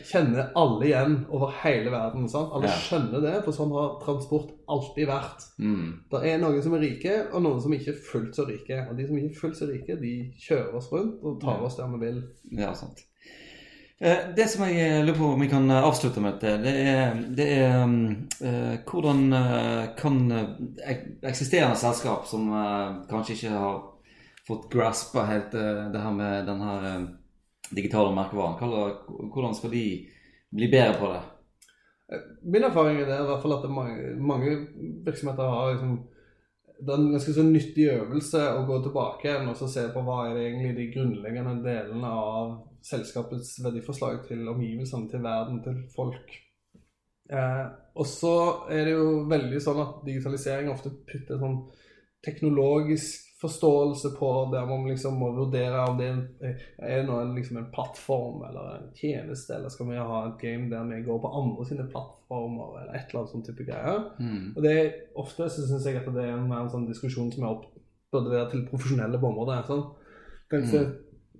kjenner 0.07 0.53
alle 0.57 0.87
igjen 0.87 1.17
over 1.29 1.51
hele 1.61 1.91
verden. 1.91 2.29
sant? 2.31 2.53
Alle 2.55 2.71
Ja. 2.71 2.77
skjønner 2.87 3.21
det, 3.21 3.35
for 3.43 3.51
sånn 3.55 3.73
har 3.75 3.99
transport 4.05 4.53
alltid 4.71 5.07
vært. 5.11 5.43
Mm. 5.59 5.85
Det 6.11 6.23
er 6.31 6.39
noen 6.39 6.63
som 6.63 6.73
er 6.77 6.85
rike, 6.87 7.17
og 7.33 7.43
noen 7.43 7.61
som 7.61 7.73
ikke 7.75 7.91
er 7.91 8.01
fullt 8.11 8.35
så 8.39 8.47
rike. 8.47 8.85
Og 8.89 8.95
de 8.97 9.07
som 9.07 9.17
ikke 9.19 9.33
er 9.35 9.39
fullt 9.43 9.59
så 9.59 9.67
rike, 9.69 9.99
de 10.01 10.13
kjører 10.39 10.75
oss 10.79 10.91
rundt 10.93 11.19
og 11.23 11.41
tar 11.43 11.59
oss 11.67 11.75
der 11.77 11.91
vi 11.97 12.05
vil. 12.05 12.21
Ja, 12.57 12.71
sant. 12.73 13.03
Eh, 14.01 14.17
Det 14.35 14.47
som 14.49 14.63
jeg 14.65 14.81
eh, 14.81 15.03
lurer 15.05 15.17
på 15.17 15.27
om 15.35 15.41
vi 15.41 15.47
kan 15.49 15.69
eh, 15.69 15.83
avslutte 15.85 16.21
med, 16.23 16.39
det 16.41 16.71
er, 16.73 17.17
det 17.37 17.45
er 17.53 17.81
eh, 18.41 18.77
hvordan 18.81 19.19
kan 19.97 20.15
eksisterende 21.21 21.77
selskap 21.77 22.25
som 22.25 22.47
uh, 22.49 23.03
kanskje 23.09 23.35
ikke 23.35 23.51
har 23.53 23.75
fått 24.47 24.65
graspa 24.73 25.27
helt 25.29 25.53
uh, 25.53 25.91
det 25.93 26.01
her 26.01 26.15
med 26.17 26.49
den 26.49 26.63
her 26.65 26.87
digitale 27.69 28.15
merkevaren, 28.15 28.57
hvordan 29.29 29.53
skal 29.55 29.75
de 29.75 29.83
bli 30.49 30.71
bedre 30.71 30.97
på 30.97 31.11
det? 31.13 31.21
Min 32.41 32.65
erfaring 32.65 32.97
er 33.03 33.05
i 33.05 33.29
hvert 33.29 33.45
fall 33.45 33.55
at 33.59 33.69
mange, 33.69 34.15
mange 34.17 34.55
virksomheter 35.05 35.53
har 35.53 35.75
liksom 35.75 35.93
det 36.81 36.89
er 36.89 36.97
en 36.97 37.13
ganske 37.13 37.37
så 37.37 37.45
nyttig 37.45 37.85
øvelse 37.93 38.41
å 38.57 38.65
gå 38.65 38.81
tilbake 38.81 39.29
igjen 39.29 39.53
og 39.53 39.61
se 39.61 39.85
på 39.93 40.01
hva 40.01 40.23
er 40.25 40.33
det 40.33 40.47
egentlig 40.47 40.71
de 40.79 40.91
grunnleggende 40.95 41.59
delene 41.61 42.09
av 42.09 42.55
selskapets 42.85 43.57
verdiforslag 43.63 44.23
til 44.27 44.47
omgivelsene, 44.49 45.09
til 45.09 45.23
verden, 45.23 45.61
til 45.63 45.83
folk. 45.95 46.37
Eh, 47.31 47.65
og 47.95 48.07
så 48.07 48.35
er 48.71 48.87
det 48.87 48.95
jo 48.95 49.25
veldig 49.31 49.59
sånn 49.63 49.81
at 49.83 50.01
digitalisering 50.07 50.71
ofte 50.71 50.91
putter 51.07 51.39
sånn 51.39 51.59
teknologisk 52.25 53.27
forståelse 53.41 54.11
på 54.19 54.27
der 54.53 54.65
man 54.69 54.83
liksom 54.85 55.15
må 55.17 55.31
vurdere 55.33 55.85
om 55.89 55.95
det 55.97 56.09
er, 56.45 56.65
er 56.77 57.05
nå 57.07 57.17
liksom 57.33 57.57
en 57.57 57.69
plattform 57.73 58.43
eller 58.45 58.75
en 58.75 58.89
tjeneste, 58.97 59.55
eller 59.55 59.73
skal 59.73 59.89
vi 59.89 59.97
ha 59.97 60.19
et 60.27 60.43
game 60.43 60.69
der 60.69 60.85
vi 60.91 61.01
går 61.07 61.21
på 61.23 61.31
andre 61.39 61.65
sine 61.65 61.87
plattformer, 61.89 62.75
eller 62.81 62.99
et 62.99 63.07
eller 63.09 63.23
annet 63.23 63.33
sånn 63.33 63.47
type 63.47 63.65
greier. 63.65 64.03
Mm. 64.21 64.51
Og 64.53 64.61
det 64.65 64.75
er 64.77 64.91
ofte 65.23 65.49
så 65.49 65.65
syns 65.65 65.87
jeg 65.89 65.97
at 66.03 66.11
det 66.13 66.27
er 66.27 66.35
en, 66.35 66.45
mer 66.51 66.67
en 66.67 66.73
sånn 66.75 66.85
diskusjon 66.89 67.31
som 67.33 67.47
er 67.47 67.55
opp, 67.55 67.65
burde 68.13 68.33
være 68.35 68.51
til 68.51 68.67
profesjonelle 68.69 69.17
på 69.17 69.31
området. 69.31 69.57
Sånn. 69.71 69.87
Kanskje 70.51 70.83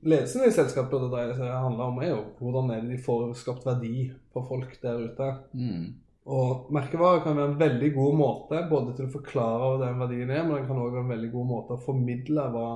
ledelsen 0.04 0.46
i 0.48 0.52
selskapet 0.54 0.92
burde 0.92 1.10
dreie 1.12 1.34
seg 1.38 1.50
handle 1.52 1.88
om 1.92 2.00
er 2.02 2.10
jo 2.14 2.22
hvordan 2.40 2.72
er 2.74 2.82
det 2.82 2.96
de 2.96 3.04
får 3.04 3.34
skapt 3.38 3.66
verdi 3.68 4.12
på 4.34 4.44
folk 4.48 4.74
der 4.82 5.04
ute. 5.08 5.28
Mm. 5.54 5.86
Og 6.32 6.68
merkevare 6.74 7.24
kan 7.24 7.36
være 7.38 7.52
en 7.54 7.60
veldig 7.60 7.94
god 7.96 8.18
måte 8.20 8.60
både 8.70 8.96
til 8.98 9.08
å 9.08 9.14
forklare 9.14 9.60
hva 9.62 9.78
den 9.82 10.00
verdien 10.04 10.30
er, 10.30 10.44
men 10.46 10.60
den 10.60 10.68
kan 10.68 10.78
også 10.78 10.94
være 10.96 11.06
en 11.08 11.14
veldig 11.16 11.32
god 11.34 11.48
måte 11.50 11.78
å 11.78 11.82
formidle 11.86 12.48
hva 12.54 12.68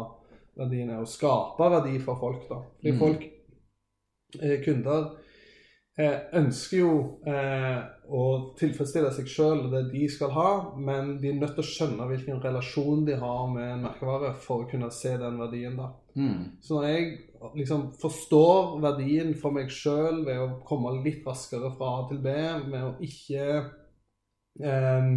verdien 0.57 0.89
er, 0.89 1.01
og 1.03 1.11
skape 1.11 1.69
verdi 1.75 1.99
for 2.01 2.17
folk. 2.21 2.47
da. 2.49 2.61
Fordi 2.79 2.91
Mm. 2.93 2.99
folk, 2.99 3.23
eh, 4.41 4.57
kunder, 4.65 5.11
ønsker 5.95 6.77
jo 6.81 6.95
eh, 7.23 7.77
å 8.11 8.23
tilfredsstille 8.59 9.11
seg 9.15 9.29
sjøl 9.31 9.61
og 9.63 9.69
det 9.71 9.85
de 9.93 10.07
skal 10.11 10.33
ha, 10.35 10.49
men 10.75 11.13
de 11.21 11.29
er 11.29 11.37
nødt 11.39 11.55
til 11.55 11.63
å 11.63 11.69
skjønne 11.69 12.07
hvilken 12.09 12.41
relasjon 12.43 13.05
de 13.07 13.15
har 13.21 13.45
med 13.53 13.69
en 13.69 13.85
merkevare 13.87 14.33
for 14.43 14.65
å 14.65 14.69
kunne 14.69 14.91
se 14.91 15.13
den 15.21 15.39
verdien. 15.39 15.77
da. 15.79 15.93
Mm. 16.19 16.59
Så 16.59 16.75
når 16.75 16.89
jeg 16.89 17.07
liksom 17.55 17.87
forstår 18.01 18.75
verdien 18.83 19.33
for 19.39 19.55
meg 19.55 19.71
sjøl 19.71 20.25
ved 20.27 20.43
å 20.43 20.51
komme 20.67 20.97
litt 20.99 21.23
raskere 21.27 21.71
fra 21.77 21.93
A 22.01 22.05
til 22.11 22.19
B, 22.25 22.35
med 22.67 22.89
å 22.89 22.93
ikke 23.07 23.47
eh, 24.59 25.11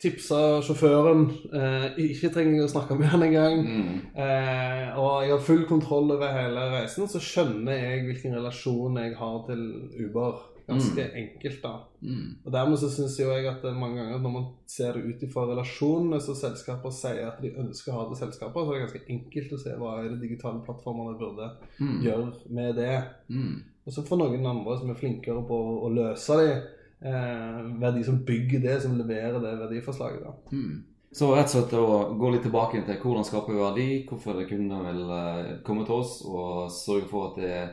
tipse 0.00 0.38
sjåføren, 0.64 1.26
eh, 1.52 1.98
ikke 2.06 2.30
trenger 2.32 2.64
å 2.64 2.70
snakke 2.72 2.96
med 2.98 3.08
han 3.12 3.22
engang, 3.22 3.58
Mm. 3.66 3.98
eh, 4.16 4.98
og 4.98 5.22
jeg 5.22 5.30
har 5.34 5.38
full 5.44 5.64
kontroll 5.68 6.10
over 6.12 6.32
hele 6.32 6.60
reisen, 6.72 7.06
så 7.08 7.20
skjønner 7.20 7.72
jeg 7.76 8.06
hvilken 8.06 8.34
relasjon 8.38 8.96
jeg 8.96 9.14
har 9.16 9.44
til 9.46 9.66
Uber. 10.06 10.46
ganske 10.70 11.02
enkelt, 11.18 11.62
da. 11.64 11.80
Mm. 12.00 12.36
Og 12.46 12.52
dermed 12.52 12.78
så 12.78 12.86
syns 12.88 13.16
jo 13.18 13.32
jeg 13.34 13.44
at 13.50 13.64
er 13.64 13.72
mange 13.74 13.96
ganger 13.96 14.20
når 14.22 14.30
man 14.32 14.44
ser 14.68 14.92
det 14.92 15.02
ut 15.02 15.22
ifra 15.26 15.42
relasjonene 15.48 16.20
som 16.22 16.36
selskaper 16.38 16.92
sier 16.94 17.26
at 17.26 17.40
de 17.42 17.50
ønsker 17.58 17.90
å 17.90 17.96
ha 17.96 18.04
til 18.06 18.20
selskaper, 18.28 18.54
så 18.62 18.70
er 18.76 18.78
det 18.78 18.84
ganske 18.86 19.10
enkelt 19.10 19.52
å 19.52 19.58
se 19.58 19.70
hva 19.80 19.96
er 19.98 20.10
det 20.10 20.20
digitale 20.28 20.62
plattformene 20.64 21.18
burde 21.18 21.50
Mm. 21.80 22.02
gjøre 22.04 22.32
med 22.50 22.76
det. 22.76 23.04
Mm. 23.28 23.62
Og 23.84 23.92
så 23.92 24.06
for 24.06 24.16
noen 24.18 24.46
andre 24.46 24.78
som 24.78 24.90
er 24.90 24.94
flinkere 24.94 25.42
på 25.48 25.58
å, 25.82 25.90
løse 25.92 26.36
de, 26.38 26.52
eh, 26.52 26.62
være 27.02 27.94
de 27.96 28.04
som 28.04 28.22
bygger 28.26 28.60
det, 28.60 28.78
som 28.82 28.96
leverer 28.98 29.40
det 29.40 29.58
verdiforslaget. 29.58 30.22
da. 30.26 30.32
Mm. 30.52 30.84
Så 31.12 31.32
rett 31.34 31.48
og 31.50 31.54
slett 31.56 31.72
å 31.74 32.14
gå 32.14 32.28
litt 32.30 32.44
tilbake 32.46 32.84
til 32.86 32.98
hvordan 33.02 33.24
skaper 33.26 33.56
vi 33.56 33.62
verdi, 33.64 33.86
hvorfor 34.06 34.44
kundene 34.46 34.92
vil 34.92 35.14
eh, 35.16 35.54
komme 35.66 35.82
til 35.88 35.96
oss, 36.04 36.20
og 36.22 36.68
sørge 36.70 37.08
for 37.10 37.30
at 37.32 37.40
det 37.40 37.48
er 37.50 37.72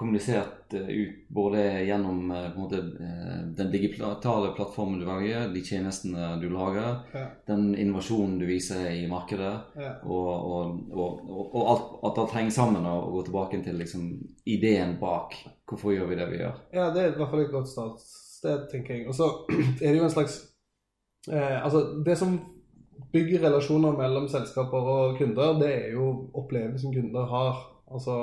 kommunisert 0.00 0.72
eh, 0.78 0.86
ut 0.88 1.18
både 1.28 1.60
gjennom 1.84 2.30
eh, 2.32 2.46
på 2.54 2.56
en 2.56 2.62
måte, 2.64 2.78
eh, 3.04 3.42
den 3.58 3.68
digitale 3.74 4.54
plattformen 4.56 5.02
du 5.02 5.04
velger, 5.04 5.50
de 5.52 5.60
tjenestene 5.66 6.30
du 6.40 6.46
lager, 6.54 7.02
Ja. 7.12 7.26
den 7.50 7.74
innovasjonen 7.74 8.38
du 8.40 8.46
viser 8.48 8.86
i 8.94 9.04
markedet, 9.12 9.52
Ja. 9.76 9.92
og, 10.00 10.30
og, 10.54 10.80
og, 10.96 11.20
og, 11.52 11.60
alt, 11.74 11.92
at 12.08 12.22
alt 12.24 12.38
henger 12.38 12.56
sammen 12.62 12.88
og, 12.88 13.12
gå 13.18 13.26
tilbake 13.28 13.60
til 13.66 13.76
liksom, 13.76 14.08
ideen 14.48 14.96
bak. 15.02 15.36
Hvorfor 15.68 15.92
gjør 15.92 16.08
vi 16.14 16.16
det 16.22 16.30
vi 16.32 16.40
gjør? 16.40 16.56
Ja, 16.72 16.88
det 16.96 17.04
er 17.04 17.12
i 17.12 17.18
hvert 17.20 17.30
fall 17.36 17.44
et 17.44 17.52
godt 17.52 17.68
startsted, 18.40 18.70
tenker 18.70 18.94
jeg. 18.94 19.08
Og 19.08 19.14
så 19.14 19.28
er 19.82 19.92
det 19.92 19.98
jo 19.98 20.04
en 20.04 20.16
slags 20.16 20.40
eh, 21.30 21.64
Altså, 21.64 22.02
det 22.06 22.18
som 22.18 22.38
bygger 23.12 23.42
relasjoner 23.46 23.96
mellom 23.96 24.28
selskaper 24.28 24.78
og 24.94 25.18
kunder, 25.18 25.58
det 25.58 25.72
er 25.74 25.92
jo 25.92 26.30
opplevelsen 26.34 26.94
kunder 26.94 27.26
har. 27.26 27.66
Altså, 27.90 28.14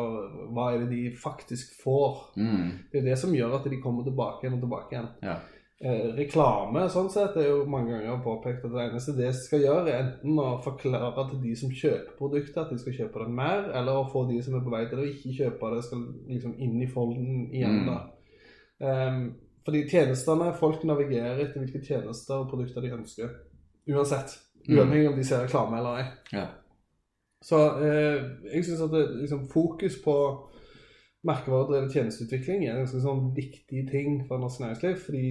hva 0.55 0.71
er 0.71 0.85
det 0.85 0.89
de 0.93 1.11
faktisk 1.23 1.75
får? 1.83 2.31
Mm. 2.37 2.71
Det 2.91 3.01
er 3.01 3.09
det 3.09 3.19
som 3.19 3.35
gjør 3.35 3.59
at 3.59 3.67
de 3.67 3.81
kommer 3.81 4.03
tilbake 4.03 4.45
igjen 4.45 4.55
og 4.55 4.63
tilbake 4.63 4.95
igjen. 4.95 5.09
Ja. 5.23 5.37
Eh, 5.77 6.05
reklame 6.17 6.87
sånn 6.89 7.09
sett 7.13 7.35
er 7.37 7.51
jo 7.51 7.57
mange 7.69 7.91
ganger 7.91 8.23
påpekt 8.25 8.63
at 8.65 8.71
det 8.73 8.85
eneste 8.87 9.13
det 9.13 9.27
skal 9.37 9.61
gjøre, 9.61 9.91
er 9.91 9.99
enten 9.99 10.39
å 10.41 10.55
forklare 10.63 11.27
til 11.29 11.43
de 11.43 11.51
som 11.59 11.69
kjøper 11.69 12.15
produktet 12.17 12.57
at 12.63 12.71
de 12.71 12.79
skal 12.81 12.95
kjøpe 12.95 13.25
det 13.25 13.35
mer, 13.37 13.67
eller 13.77 13.99
å 13.99 14.07
få 14.09 14.23
de 14.31 14.39
som 14.41 14.55
er 14.57 14.63
på 14.65 14.73
vei 14.73 14.87
til 14.89 15.03
å 15.03 15.05
ikke 15.05 15.35
kjøpe 15.41 15.69
det, 15.75 15.83
skal 15.85 16.07
liksom 16.31 16.55
inn 16.65 16.79
i 16.81 16.89
folden 16.89 17.43
igjen. 17.51 17.83
Mm. 17.83 17.91
da. 17.91 17.99
Fordi 19.67 19.81
tjenestene, 19.91 20.53
folk 20.55 20.85
navigerer 20.87 21.41
etter 21.43 21.59
hvilke 21.59 21.81
tjenester 21.83 22.39
og 22.39 22.47
produkter 22.53 22.85
de 22.85 22.93
ønsker. 22.95 23.33
Uansett. 23.91 24.37
Mm. 24.61 24.77
Uavhengig 24.77 25.09
om 25.09 25.17
de 25.17 25.25
ser 25.27 25.43
reklame 25.43 25.81
eller 25.81 25.97
ei. 25.99 26.05
Ja. 26.31 26.45
Så 27.43 27.59
eh, 27.83 28.21
jeg 28.53 28.63
syns 28.63 28.85
at 28.85 28.93
det, 28.95 29.01
liksom, 29.25 29.43
fokus 29.51 29.97
på 30.05 30.15
merkevaredrevet 31.27 31.91
tjenesteutvikling 31.91 32.63
er 32.63 32.77
en 32.77 32.85
ganske 32.85 33.01
sånn 33.03 33.25
viktig 33.35 33.83
ting 33.89 34.21
for 34.29 34.39
norsk 34.39 34.61
næringsliv. 34.63 34.95
fordi 35.03 35.25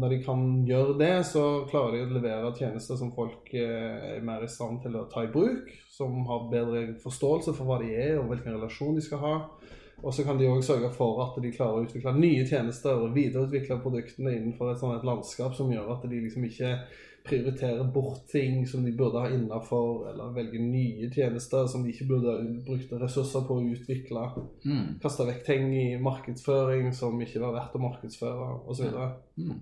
når 0.00 0.14
de 0.14 0.20
kan 0.24 0.46
gjøre 0.68 0.96
det, 1.02 1.12
så 1.28 1.44
klarer 1.68 1.98
de 1.98 2.02
å 2.06 2.16
levere 2.16 2.54
tjenester 2.56 2.96
som 2.96 3.12
folk 3.12 3.52
eh, 3.52 4.16
er 4.16 4.24
mer 4.24 4.46
i 4.46 4.48
stand 4.48 4.80
til 4.86 4.96
å 4.96 5.04
ta 5.12 5.26
i 5.26 5.32
bruk. 5.36 5.68
Som 5.92 6.24
har 6.32 6.48
bedre 6.48 6.86
forståelse 7.04 7.52
for 7.58 7.68
hva 7.68 7.82
de 7.84 7.92
er 7.92 8.16
og 8.16 8.32
hvilken 8.32 8.56
relasjon 8.56 8.96
de 8.96 9.04
skal 9.04 9.20
ha. 9.20 9.36
Og 10.02 10.14
så 10.14 10.24
kan 10.26 10.38
de 10.38 10.50
òg 10.50 10.64
sørge 10.66 10.90
for 10.96 11.22
at 11.24 11.38
de 11.42 11.52
klarer 11.54 11.78
å 11.78 11.86
utvikle 11.86 12.14
nye 12.16 12.42
tjenester 12.48 12.98
og 12.98 13.14
videreutvikle 13.14 13.78
produktene 13.84 14.34
innenfor 14.34 14.72
et 14.72 14.82
sånt 14.82 15.06
landskap 15.06 15.54
som 15.54 15.70
gjør 15.70 15.94
at 15.94 16.06
de 16.10 16.20
liksom 16.24 16.46
ikke 16.48 16.74
prioriterer 17.22 17.84
bort 17.94 18.24
ting 18.32 18.64
som 18.66 18.82
de 18.84 18.92
burde 18.92 19.20
ha 19.22 19.30
innafor, 19.30 20.08
eller 20.10 20.32
velger 20.34 20.62
nye 20.62 21.10
tjenester 21.14 21.68
som 21.70 21.84
de 21.84 21.92
ikke 21.92 22.08
burde 22.10 22.32
ha 22.34 22.40
brukt 22.66 22.94
ressurser 22.98 23.44
på 23.46 23.58
å 23.58 23.66
utvikle. 23.76 24.24
Mm. 24.66 24.96
Kaste 25.02 25.26
vekk 25.28 25.44
ting 25.46 25.68
i 25.76 25.86
markedsføring 26.02 26.90
som 26.96 27.20
ikke 27.22 27.44
var 27.44 27.54
verdt 27.60 27.78
å 27.78 27.84
markedsføre, 27.84 28.48
osv. 28.66 28.98
Mm. 29.38 29.60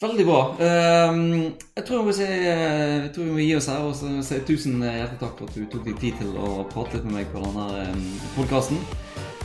Veldig 0.00 0.24
bra. 0.24 0.56
Ehm, 0.64 1.52
jeg 1.76 1.84
tror 1.84 2.12
si, 2.16 2.24
jeg 2.24 3.10
tror 3.14 3.24
vi 3.24 3.34
må 3.34 3.42
gi 3.42 3.56
oss 3.58 3.66
her 3.68 3.82
og 3.84 3.98
si 4.24 4.38
tusen 4.48 4.78
hjertelig 4.80 5.18
takk 5.20 5.34
for 5.36 5.50
at 5.50 5.58
du 5.58 5.66
tok 5.68 5.84
deg 5.84 5.98
tid 6.00 6.16
til 6.22 6.30
å 6.40 6.64
prate 6.72 6.96
litt 6.96 7.04
med 7.10 7.18
meg 7.18 7.28
på 7.34 7.42
denne 7.44 7.66
podkasten. 8.38 8.80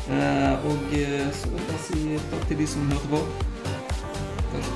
og 0.07 0.95
eh, 0.95 1.27
så 1.35 1.51
vil 1.51 1.67
jeg 1.73 1.83
si 1.89 2.23
takk 2.31 2.47
til 2.47 2.63
de 2.63 2.69
som 2.71 2.87
hørte 2.93 3.11
på. 3.11 3.21
Takk. 4.55 4.73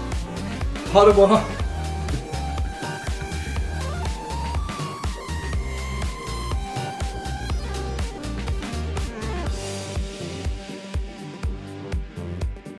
Ha 0.91 1.07
det 1.07 1.15
bra! 1.15 1.41